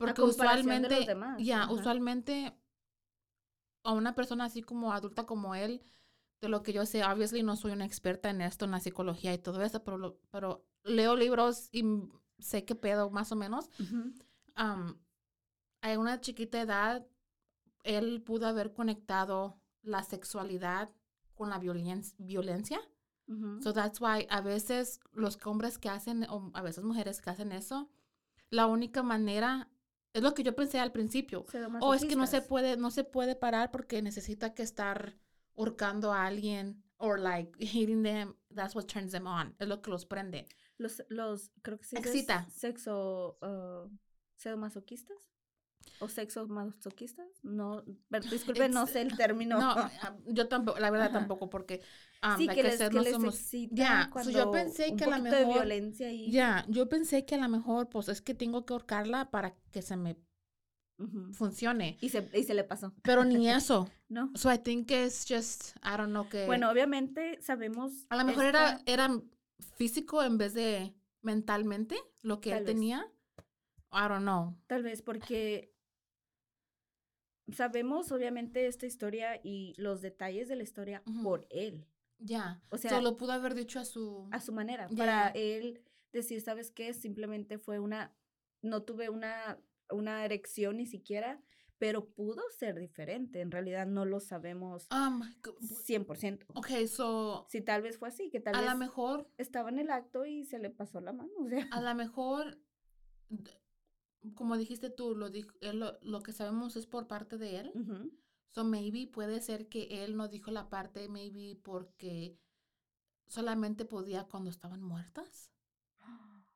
[0.01, 1.07] porque usualmente,
[1.41, 2.57] ya, usualmente
[3.85, 5.83] a una persona así como adulta como él,
[6.41, 9.35] de lo que yo sé, obviously no soy una experta en esto, en la psicología
[9.35, 11.85] y todo eso, pero, pero leo libros y
[12.39, 13.69] sé qué pedo más o menos.
[14.57, 17.07] a una chiquita edad,
[17.85, 20.91] él pudo haber conectado la sexualidad
[21.35, 22.81] con la violencia
[23.61, 27.53] So that's why a veces los hombres que hacen, o a veces mujeres que hacen
[27.53, 27.89] eso,
[28.51, 29.69] la única manera,
[30.13, 31.47] es lo que yo pensé al principio.
[31.81, 35.17] O es que no se puede, no se puede parar porque necesita que estar
[35.57, 39.55] ahorcando a alguien o like hitting them, that's what turns them on.
[39.61, 40.49] Es lo que los prende.
[40.81, 41.97] Los, los creo que sí.
[41.97, 42.49] Excita.
[42.51, 45.19] sexo, uh, masoquistas
[45.99, 47.27] o sexo masoquistas.
[47.43, 47.85] No,
[48.31, 49.59] disculpe, no sé el término.
[49.61, 51.83] No, ah, yo tampoco, la verdad tampoco, porque
[52.23, 56.11] um, sí, que, les, que no somos, ya, yo pensé que a lo mejor, violencia
[56.11, 56.31] y...
[56.31, 59.83] Ya, yo pensé que a lo mejor, pues es que tengo que ahorcarla para que
[59.83, 60.17] se me
[61.33, 61.99] funcione.
[62.01, 62.95] Y se, y se le pasó.
[63.03, 63.87] Pero ni eso.
[64.09, 64.31] no.
[64.35, 66.47] So I think it's just, I don't know que...
[66.47, 68.07] Bueno, obviamente sabemos...
[68.09, 69.11] A lo mejor era, era
[69.77, 73.07] físico en vez de mentalmente lo que él tenía.
[73.93, 74.57] I don't know.
[74.67, 75.75] Tal vez porque
[77.53, 81.87] sabemos obviamente esta historia y los detalles de la historia por él.
[82.19, 82.63] Ya.
[82.71, 85.83] O sea, lo pudo haber dicho a su a su manera, para él
[86.13, 86.93] decir, ¿sabes qué?
[86.93, 88.15] Simplemente fue una
[88.63, 89.59] no tuve una
[89.91, 91.43] una erección ni siquiera,
[91.81, 93.41] pero pudo ser diferente.
[93.41, 96.45] En realidad no lo sabemos um, 100%.
[96.55, 97.47] Ok, so...
[97.49, 98.69] Si tal vez fue así, que tal a vez...
[98.69, 99.31] A lo mejor...
[99.39, 101.67] Estaba en el acto y se le pasó la mano, o sea...
[101.73, 102.59] A lo mejor
[104.35, 105.31] como dijiste tú, lo,
[105.73, 107.73] lo, lo, que sabemos es por parte de él.
[108.51, 112.39] So maybe puede ser que él no dijo la parte, maybe porque
[113.27, 115.51] solamente podía cuando estaban muertas.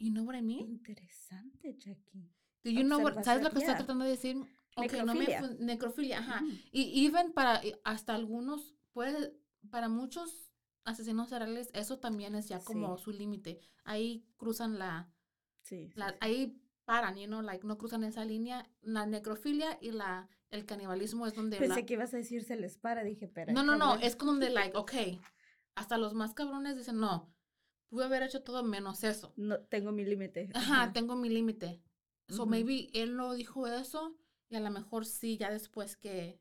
[0.00, 0.68] You know what I mean?
[0.68, 2.37] Interesante, Jackie.
[2.68, 4.36] Do you know what, ¿Sabes lo que estoy tratando de decir?
[4.76, 5.40] Okay, necrofilia.
[5.40, 6.44] No me, necrofilia, ajá.
[6.70, 9.34] Y even para, hasta algunos, puede,
[9.70, 10.52] para muchos
[10.84, 13.58] asesinos seriales, eso también es ya como su límite.
[13.84, 15.10] Ahí cruzan la,
[15.62, 18.70] sí, la ahí paran, you know, like no cruzan esa línea.
[18.82, 22.78] La necrofilia y la el canibalismo es donde Pensé que ibas a decir se les
[22.78, 24.92] para, dije, pero No, no, no, es como donde like, ok,
[25.74, 27.34] hasta los más cabrones dicen, "No,
[27.88, 30.50] pude haber hecho todo menos eso." No tengo mi límite.
[30.54, 31.82] Ajá, tengo mi límite.
[32.28, 34.16] So maybe él no dijo eso
[34.50, 36.40] y a lo mejor sí ya después que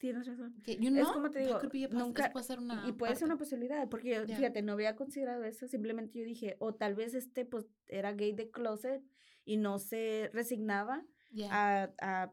[0.00, 0.54] Tienes razón.
[0.64, 3.36] Que, you know, es como te digo, nunca, puede ser una y puede ser una
[3.36, 7.66] posibilidad, porque fíjate, no había considerado eso, simplemente yo dije, o tal vez este pues
[7.86, 9.02] era gay de closet
[9.44, 11.04] y no se resignaba
[11.50, 12.30] a, a,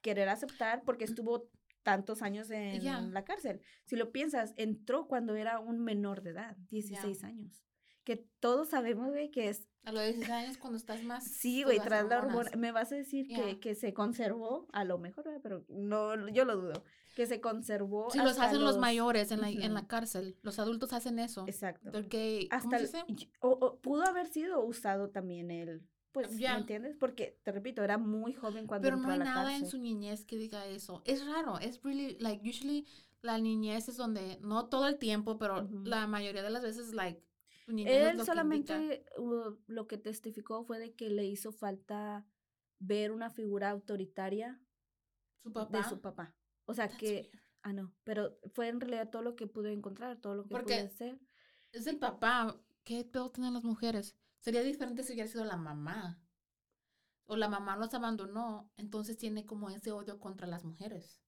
[0.00, 1.08] querer aceptar porque mm.
[1.10, 1.50] estuvo
[1.82, 3.60] tantos años en la cárcel.
[3.84, 7.67] Si lo piensas, entró cuando era un menor de edad, 16 años.
[8.08, 9.68] Que todos sabemos, güey, que es...
[9.84, 11.24] A los 16 años cuando estás más...
[11.24, 12.50] Sí, güey, tras la hormona.
[12.56, 16.56] Me vas a decir que, que, se conservó, a lo mejor, pero no, yo lo
[16.56, 16.84] dudo,
[17.14, 18.10] que se conservó.
[18.10, 20.38] Sí, los hacen los, mayores en la, en la cárcel.
[20.40, 21.44] Los adultos hacen eso.
[21.48, 21.92] Exacto.
[21.92, 22.78] Porque, hasta
[23.40, 25.82] o, pudo haber sido usado también el
[26.12, 26.96] pues, ¿me entiendes?
[26.98, 30.38] Porque, te repito, era muy joven cuando Pero no hay nada en su niñez que
[30.38, 31.02] diga eso.
[31.04, 32.86] Es raro, es really, like, usually
[33.20, 37.22] la niñez es donde, no todo el tiempo, pero la mayoría de las veces, like,
[37.68, 39.04] Él solamente
[39.66, 42.26] lo que testificó fue de que le hizo falta
[42.78, 44.60] ver una figura autoritaria
[45.42, 45.78] ¿Su papá?
[45.78, 46.34] de su papá.
[46.64, 47.30] O sea que,
[47.62, 50.74] ah, no, pero fue en realidad todo lo que pudo encontrar, todo lo que pudo
[50.74, 51.20] hacer.
[51.72, 52.58] Es el papá.
[52.84, 54.16] ¿Qué pedo tienen las mujeres?
[54.38, 56.22] Sería diferente si hubiera sido la mamá.
[57.26, 61.20] O la mamá los abandonó, entonces tiene como ese odio contra las mujeres.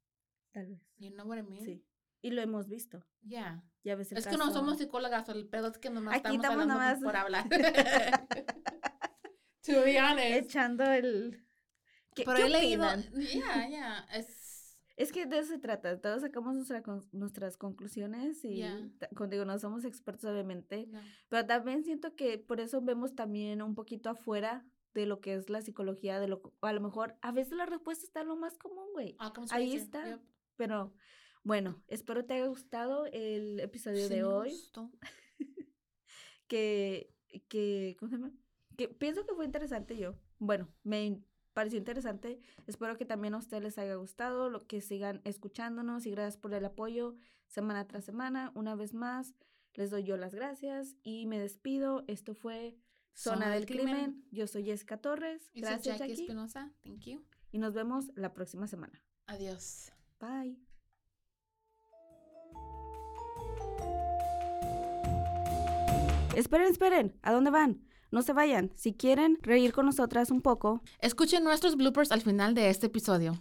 [0.53, 0.81] Tal vez.
[0.97, 1.65] You know what I mean?
[1.65, 1.85] Sí.
[2.23, 3.05] Y lo hemos visto.
[3.23, 3.63] Yeah.
[3.83, 6.37] Ya ves el Es que no caso- somos psicólogas, el pedo es que nomás Aquí
[6.37, 7.49] estamos nomás- por hablar.
[9.63, 10.45] to be honest.
[10.47, 11.45] echando el...
[12.15, 13.13] ¿Qué, Pero qué he leído, opinan?
[13.33, 16.01] yeah, yeah, es, Es que de eso se trata.
[16.01, 18.79] Todos sacamos nuestra con- nuestras conclusiones y Ya.
[18.99, 21.01] ta- contigo no somos expertos obviamente, no.
[21.29, 25.49] pero también siento que por eso vemos también un poquito afuera de lo que es
[25.49, 28.87] la psicología, de lo a lo mejor a veces la respuesta está lo más común,
[28.93, 29.15] güey.
[29.21, 30.05] Outcomes Ahí está.
[30.05, 30.21] yep.
[30.57, 30.93] Pero
[31.43, 34.51] bueno, espero te haya gustado el episodio Sí de me hoy.
[34.51, 34.91] gustó.
[36.47, 37.15] que,
[37.49, 38.33] que, ¿cómo se llama?
[38.77, 40.15] Que pienso que fue interesante yo.
[40.39, 41.23] Bueno, me
[41.53, 42.41] pareció interesante.
[42.67, 46.55] Espero que también a ustedes les haya gustado, lo que sigan escuchándonos y gracias por
[46.55, 47.17] el apoyo
[47.47, 48.53] semana tras semana.
[48.55, 49.35] Una vez más,
[49.75, 52.05] les doy yo las gracias y me despido.
[52.07, 52.79] Esto fue
[53.15, 54.25] Zona, del crimen.
[54.31, 55.51] Yo soy Jessica Torres.
[55.55, 56.23] Gracias, Jackie Jackie.
[56.23, 56.73] Espinosa.
[56.83, 57.25] Thank you.
[57.53, 59.03] Y nos vemos la próxima semana.
[59.27, 59.93] Adiós.
[60.19, 60.70] Bye.
[66.41, 67.15] Esperen, esperen.
[67.23, 67.83] ¿A dónde van?
[68.11, 68.73] No se vayan.
[68.75, 73.35] Si quieren reír con nosotras un poco, Escuchen nuestros bloopers al final de este episodio.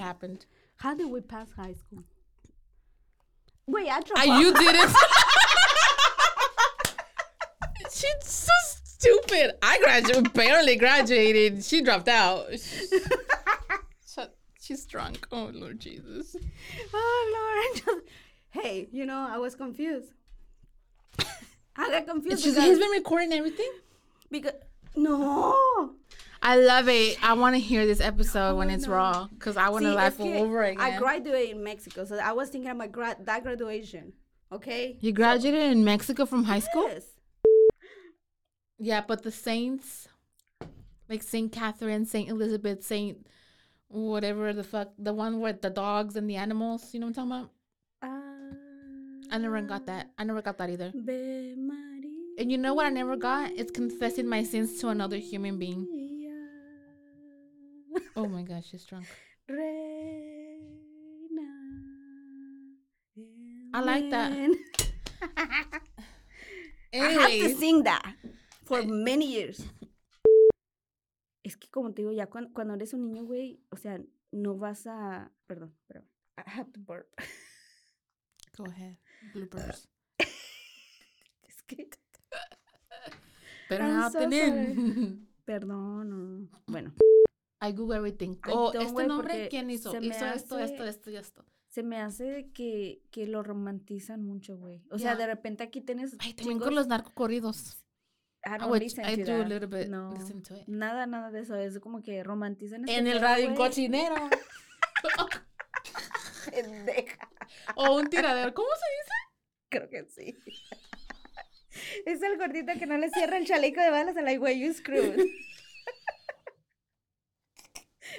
[0.00, 0.46] happened.
[0.76, 2.04] how did we pass high school?
[3.66, 4.40] Wait, I dropped off.
[4.40, 4.90] you did it.
[7.92, 8.52] She's so
[8.98, 9.52] stupid.
[9.62, 11.64] I graduated, barely graduated.
[11.64, 12.46] She dropped out.
[14.06, 15.26] Shut- She's drunk.
[15.32, 16.36] Oh Lord Jesus.
[16.92, 18.02] Oh Lord,
[18.50, 20.12] hey, you know, I was confused.
[21.78, 23.70] I got confused because, he's been recording everything.
[24.30, 24.52] because
[24.96, 25.92] no.
[26.42, 27.18] I love it.
[27.22, 28.92] I want to hear this episode when Oh, it's no.
[28.94, 30.80] raw because I want to laugh all over again.
[30.80, 34.12] I graduated in Mexico, so I was thinking about gra- that graduation.
[34.52, 34.96] Okay.
[35.00, 36.86] you graduated in Mexico from high school?
[36.88, 37.04] Yes.
[38.78, 40.08] Yeah, but the saints,
[41.08, 43.26] like Saint Catherine, Saint Elizabeth, Saint
[43.88, 46.92] whatever the fuck, the one with the dogs and the animals.
[46.92, 47.50] You know what I'm talking about?
[49.30, 50.10] I never got that.
[50.18, 50.92] I never got that either.
[52.38, 53.50] And you know what I never got?
[53.52, 55.86] It's confessing my sins to another human being.
[58.14, 59.06] Oh my gosh, she's drunk.
[63.74, 64.32] I like that.
[64.32, 64.54] en-
[66.94, 68.14] I have to sing that
[68.66, 69.64] for many years.
[71.42, 74.02] Es que como te digo, ya cuando, cuando eres un niño, güey, o sea,
[74.32, 75.30] no vas a...
[75.46, 76.00] Perdón, pero
[76.36, 77.06] I have to burp.
[78.58, 78.96] go ahead.
[79.32, 79.88] Bloopers.
[81.42, 81.88] Es que...
[83.70, 84.18] Out so.
[85.44, 86.08] Perdón.
[86.48, 86.60] no.
[86.66, 86.92] Bueno,
[87.62, 88.36] I Google everything.
[88.52, 89.90] Oh, este güey, nombre, ¿quién hizo?
[89.96, 91.44] Hizo esto, hace- esto, esto y esto.
[91.68, 94.82] se me hace que, que lo romantizan mucho, güey.
[94.90, 96.16] O sea, de repente aquí tienes...
[96.18, 97.85] Ay, también chingos- con los narcocorridos.
[98.48, 100.68] I don't Which listen I to do a little bit No, listen to it.
[100.68, 101.56] nada, nada de eso.
[101.56, 103.68] Es como que romantizan este En el radio, un güey.
[103.68, 104.14] cochinero.
[106.50, 107.28] Pendeja.
[107.74, 108.54] o un tiradero.
[108.54, 109.12] ¿Cómo se dice?
[109.68, 110.36] Creo que sí.
[112.06, 114.72] Es el gordito que no le cierra el chaleco de balas a la güey, you
[114.72, 115.18] screwed.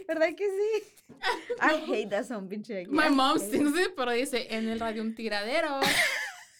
[0.08, 0.84] ¿Verdad que sí?
[1.62, 2.86] I hate that song, pinche.
[2.88, 5.80] My mom sings it, pero dice en el radio un tiradero.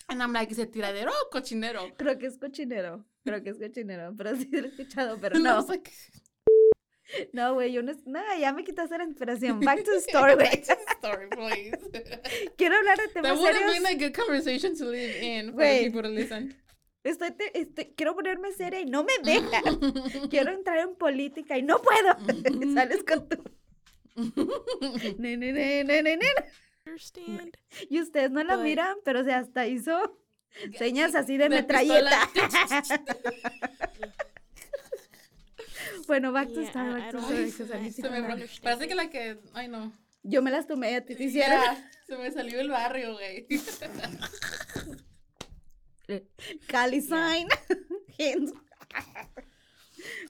[0.10, 1.92] And I'm like, ¿is it tiradero o cochinero?
[1.98, 3.04] Creo que es cochinero.
[3.26, 4.14] Creo que es cochinero.
[4.18, 5.66] Pero sí lo he escuchado, pero no.
[7.34, 7.94] No, güey, yo no.
[8.06, 9.60] No, ya me quitaste la inspiración.
[9.66, 10.50] Back to the story, güey.
[10.50, 11.78] back to the story, please.
[12.58, 13.74] Quiero hablar de That temas would have serios.
[13.74, 16.56] been a good conversation to live in for the people to listen.
[17.04, 19.62] Estoy, estoy- quiero ponerme seria y no me deja.
[20.30, 22.14] quiero entrar en política y no puedo.
[22.74, 23.44] Sales con tu.
[25.18, 26.26] Ne, ne, ne, ne, ne, ne.
[26.88, 27.58] Understand?
[27.90, 30.20] Y ustedes no la But- miran, pero se hasta hizo
[30.78, 32.30] señas así de metralleta.
[36.08, 37.20] bueno, back to Yeah, back to
[38.62, 39.40] Parece que la que.
[39.54, 39.92] Ay, no.
[40.24, 41.62] Yo me las tomé a ti te hicieron.
[42.06, 43.48] Se me salió el barrio, güey.
[46.68, 47.48] Cali sign.
[48.20, 48.52] Hands.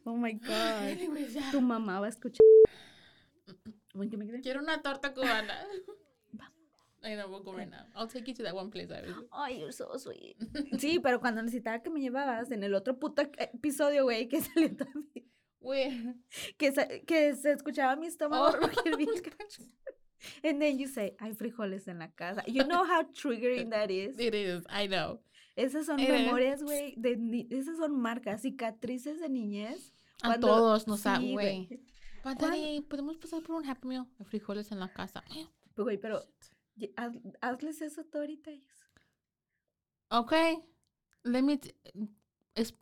[0.03, 0.51] oh my God.
[0.51, 1.35] Anyways.
[1.51, 2.41] Tu mamá va a escuchar.
[4.43, 5.65] Quiero una torta cubana.
[7.07, 7.85] I know, we'll go right now.
[7.95, 8.89] I'll take you to that one place.
[8.91, 10.35] I was- Ay, you're so sweet.
[10.77, 14.75] Sí, pero cuando necesitaba que me llevabas en el otro puto episodio, güey, que salió
[14.75, 15.25] también.
[15.59, 16.15] Where?
[16.57, 19.09] Que, sa- que se escuchaba mi estómago Oh, rugir bien.
[20.43, 22.43] And then you say, hay frijoles en la casa.
[22.47, 24.17] You know how triggering that is.
[24.19, 24.65] It is.
[24.69, 25.21] I know.
[25.55, 26.95] Esas son It memorias, güey,
[27.49, 29.93] esas son marcas, cicatrices de niñez.
[30.21, 31.67] A todos nos da, güey.
[32.89, 34.05] ¿podemos pasar por un Happy Meal?
[34.25, 35.23] frijoles en la casa.
[35.75, 36.23] Pues, güey, pero
[37.41, 38.89] hazles eso tú ahorita ellos.
[40.09, 40.33] Ok.
[41.23, 41.59] Let me...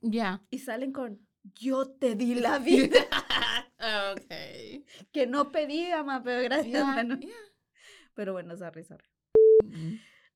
[0.01, 0.41] Ya.
[0.49, 2.99] Y salen con, yo te di la vida.
[4.11, 4.31] ok.
[5.11, 6.85] Que no pedí, ama, pero gracias,
[8.13, 9.05] Pero bueno, sorry, sorry.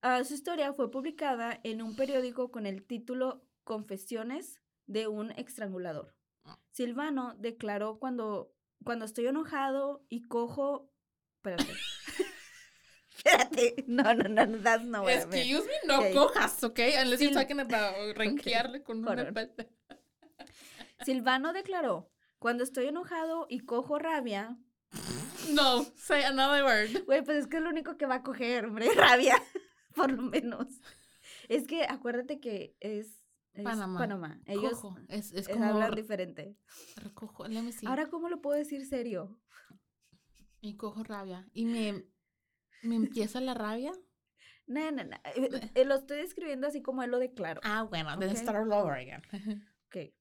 [0.02, 6.16] Uh, su historia fue publicada en un periódico con el título Confesiones de un estrangulador.
[6.46, 6.58] Ah.
[6.72, 10.92] Silvano declaró cuando, cuando estoy enojado y cojo...
[11.38, 11.74] Espérate.
[13.26, 13.84] Espérate.
[13.88, 16.80] No, no, no, that's no Excuse me, no cojas, ¿ok?
[17.02, 19.34] Unless you're talking about renquearle con una
[21.06, 22.10] Silvano declaró,
[22.40, 24.58] cuando estoy enojado y cojo rabia...
[25.50, 27.06] No, say another word.
[27.06, 29.42] Güey, pues es que es lo único que va a coger, hombre, rabia,
[29.96, 30.68] por lo menos.
[31.48, 33.24] Es que acuérdate que es
[33.64, 34.00] Panamá.
[34.00, 34.42] Panamá.
[34.46, 34.98] Ellos Cojo.
[35.08, 36.56] Es, es como hablar diferente.
[36.98, 37.48] Recojo.
[37.48, 37.88] Let me see.
[37.88, 39.40] Ahora, ¿cómo lo puedo decir serio?
[40.62, 41.48] Y cojo rabia.
[41.54, 42.06] Y me,
[42.84, 43.92] me empieza la rabia.
[44.68, 45.18] No, no, no.
[45.86, 47.60] Lo estoy escribiendo así como él lo declaró.
[47.64, 48.14] Ah, bueno.
[48.16, 48.28] Okay.
[48.28, 49.22] Then start all over again.
[49.88, 50.14] ok.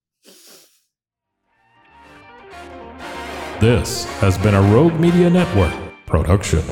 [3.60, 5.74] This has been a Rogue Media Network
[6.06, 6.62] production.